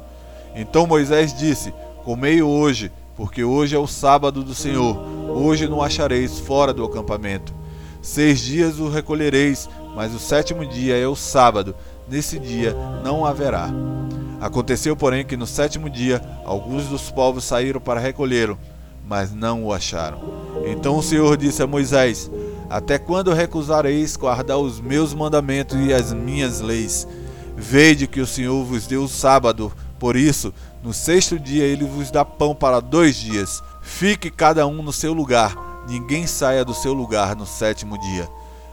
Então 0.56 0.86
Moisés 0.86 1.36
disse: 1.36 1.72
Comei 2.02 2.42
hoje, 2.42 2.90
porque 3.14 3.44
hoje 3.44 3.76
é 3.76 3.78
o 3.78 3.86
sábado 3.86 4.42
do 4.42 4.54
Senhor. 4.54 4.96
Hoje 5.28 5.68
não 5.68 5.82
achareis 5.82 6.38
fora 6.38 6.72
do 6.72 6.84
acampamento. 6.84 7.54
Seis 8.00 8.40
dias 8.40 8.78
o 8.78 8.88
recolhereis, 8.88 9.68
mas 9.94 10.14
o 10.14 10.18
sétimo 10.18 10.64
dia 10.64 10.96
é 10.96 11.06
o 11.06 11.14
sábado. 11.14 11.74
Nesse 12.08 12.38
dia 12.38 12.74
não 13.04 13.26
haverá. 13.26 13.68
Aconteceu, 14.40 14.96
porém, 14.96 15.24
que 15.24 15.36
no 15.36 15.46
sétimo 15.46 15.90
dia 15.90 16.22
alguns 16.44 16.86
dos 16.86 17.10
povos 17.10 17.44
saíram 17.44 17.80
para 17.80 18.00
recolhê-lo, 18.00 18.58
mas 19.06 19.34
não 19.34 19.64
o 19.64 19.72
acharam. 19.72 20.18
Então 20.66 20.96
o 20.96 21.02
Senhor 21.02 21.36
disse 21.36 21.62
a 21.62 21.66
Moisés: 21.66 22.30
até 22.68 22.98
quando 22.98 23.32
recusareis 23.32 24.16
guardar 24.16 24.58
os 24.58 24.80
meus 24.80 25.14
mandamentos 25.14 25.78
e 25.78 25.92
as 25.92 26.12
minhas 26.12 26.60
leis? 26.60 27.06
Vede 27.56 28.06
que 28.06 28.20
o 28.20 28.26
Senhor 28.26 28.62
vos 28.64 28.86
deu 28.86 29.04
o 29.04 29.08
sábado, 29.08 29.72
por 29.98 30.16
isso, 30.16 30.52
no 30.82 30.92
sexto 30.92 31.38
dia 31.38 31.64
ele 31.64 31.84
vos 31.84 32.10
dá 32.10 32.24
pão 32.24 32.54
para 32.54 32.80
dois 32.80 33.16
dias. 33.16 33.62
Fique 33.82 34.30
cada 34.30 34.66
um 34.66 34.82
no 34.82 34.92
seu 34.92 35.12
lugar, 35.12 35.84
ninguém 35.88 36.26
saia 36.26 36.64
do 36.64 36.74
seu 36.74 36.92
lugar 36.92 37.34
no 37.34 37.46
sétimo 37.46 37.98
dia. 37.98 38.28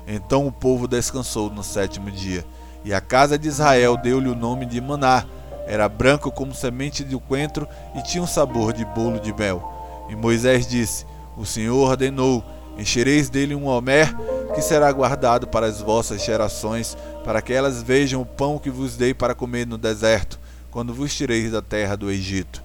Então 0.08 0.46
o 0.46 0.52
povo 0.52 0.88
descansou 0.88 1.50
no 1.50 1.64
sétimo 1.64 2.12
dia. 2.12 2.46
E 2.84 2.94
a 2.94 3.00
casa 3.00 3.38
de 3.38 3.48
Israel 3.48 3.96
deu-lhe 3.96 4.30
o 4.30 4.36
nome 4.36 4.66
de 4.66 4.82
Maná. 4.82 5.26
Era 5.66 5.88
branco 5.88 6.30
como 6.30 6.54
semente 6.54 7.04
de 7.04 7.18
coentro 7.18 7.68
e 7.96 8.02
tinha 8.02 8.22
um 8.22 8.28
sabor 8.28 8.74
de 8.74 8.84
bolo 8.84 9.20
de 9.20 9.34
mel. 9.34 9.72
E 10.10 10.16
Moisés 10.16 10.68
disse: 10.68 11.06
O 11.38 11.46
Senhor 11.46 11.78
ordenou 11.78 12.44
Enchereis 12.78 13.30
dele 13.30 13.54
um 13.54 13.68
homer 13.68 14.16
que 14.56 14.62
será 14.62 14.92
guardado 14.92 15.48
para 15.48 15.66
as 15.66 15.80
vossas 15.80 16.24
gerações, 16.24 16.98
para 17.24 17.42
que 17.42 17.54
elas 17.54 17.82
vejam 17.82 18.22
o 18.22 18.26
pão 18.26 18.58
que 18.58 18.70
vos 18.70 18.96
dei 18.96 19.14
para 19.14 19.36
comer 19.36 19.66
no 19.66 19.78
deserto, 19.78 20.40
quando 20.74 20.92
vos 20.92 21.14
tireis 21.14 21.52
da 21.52 21.62
terra 21.62 21.96
do 21.96 22.10
Egito. 22.10 22.64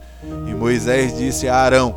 E 0.49 0.55
Moisés 0.55 1.16
disse 1.16 1.47
a 1.47 1.55
Arão: 1.55 1.94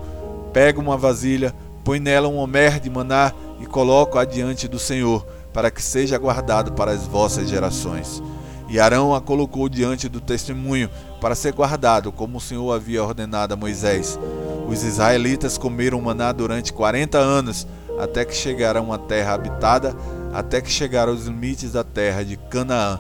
Pega 0.51 0.77
uma 0.77 0.97
vasilha, 0.97 1.55
põe 1.85 2.01
nela 2.01 2.27
um 2.27 2.37
homer 2.37 2.81
de 2.81 2.89
maná 2.89 3.31
e 3.61 3.65
coloca-a 3.65 4.25
diante 4.25 4.67
do 4.67 4.77
Senhor, 4.77 5.25
para 5.53 5.71
que 5.71 5.81
seja 5.81 6.17
guardado 6.17 6.73
para 6.73 6.91
as 6.91 7.07
vossas 7.07 7.49
gerações. 7.49 8.21
E 8.67 8.77
Arão 8.77 9.15
a 9.15 9.21
colocou 9.21 9.69
diante 9.69 10.09
do 10.09 10.19
testemunho, 10.19 10.89
para 11.21 11.33
ser 11.33 11.53
guardado, 11.53 12.11
como 12.11 12.37
o 12.37 12.41
Senhor 12.41 12.73
havia 12.73 13.03
ordenado 13.03 13.53
a 13.53 13.57
Moisés. 13.57 14.19
Os 14.67 14.83
israelitas 14.83 15.57
comeram 15.57 16.01
maná 16.01 16.33
durante 16.33 16.73
quarenta 16.73 17.19
anos, 17.19 17.65
até 17.97 18.25
que 18.25 18.35
chegaram 18.35 18.81
a 18.81 18.83
uma 18.83 18.97
terra 18.99 19.33
habitada, 19.33 19.95
até 20.33 20.59
que 20.59 20.69
chegaram 20.69 21.13
aos 21.13 21.25
limites 21.25 21.71
da 21.71 21.83
terra 21.83 22.23
de 22.23 22.35
Canaã. 22.35 22.99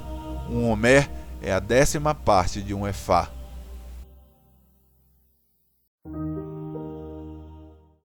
Um 0.49 0.69
homer 0.69 1.09
é 1.41 1.51
a 1.51 1.59
décima 1.59 2.13
parte 2.13 2.61
de 2.61 2.73
um 2.73 2.87
efá. 2.87 3.29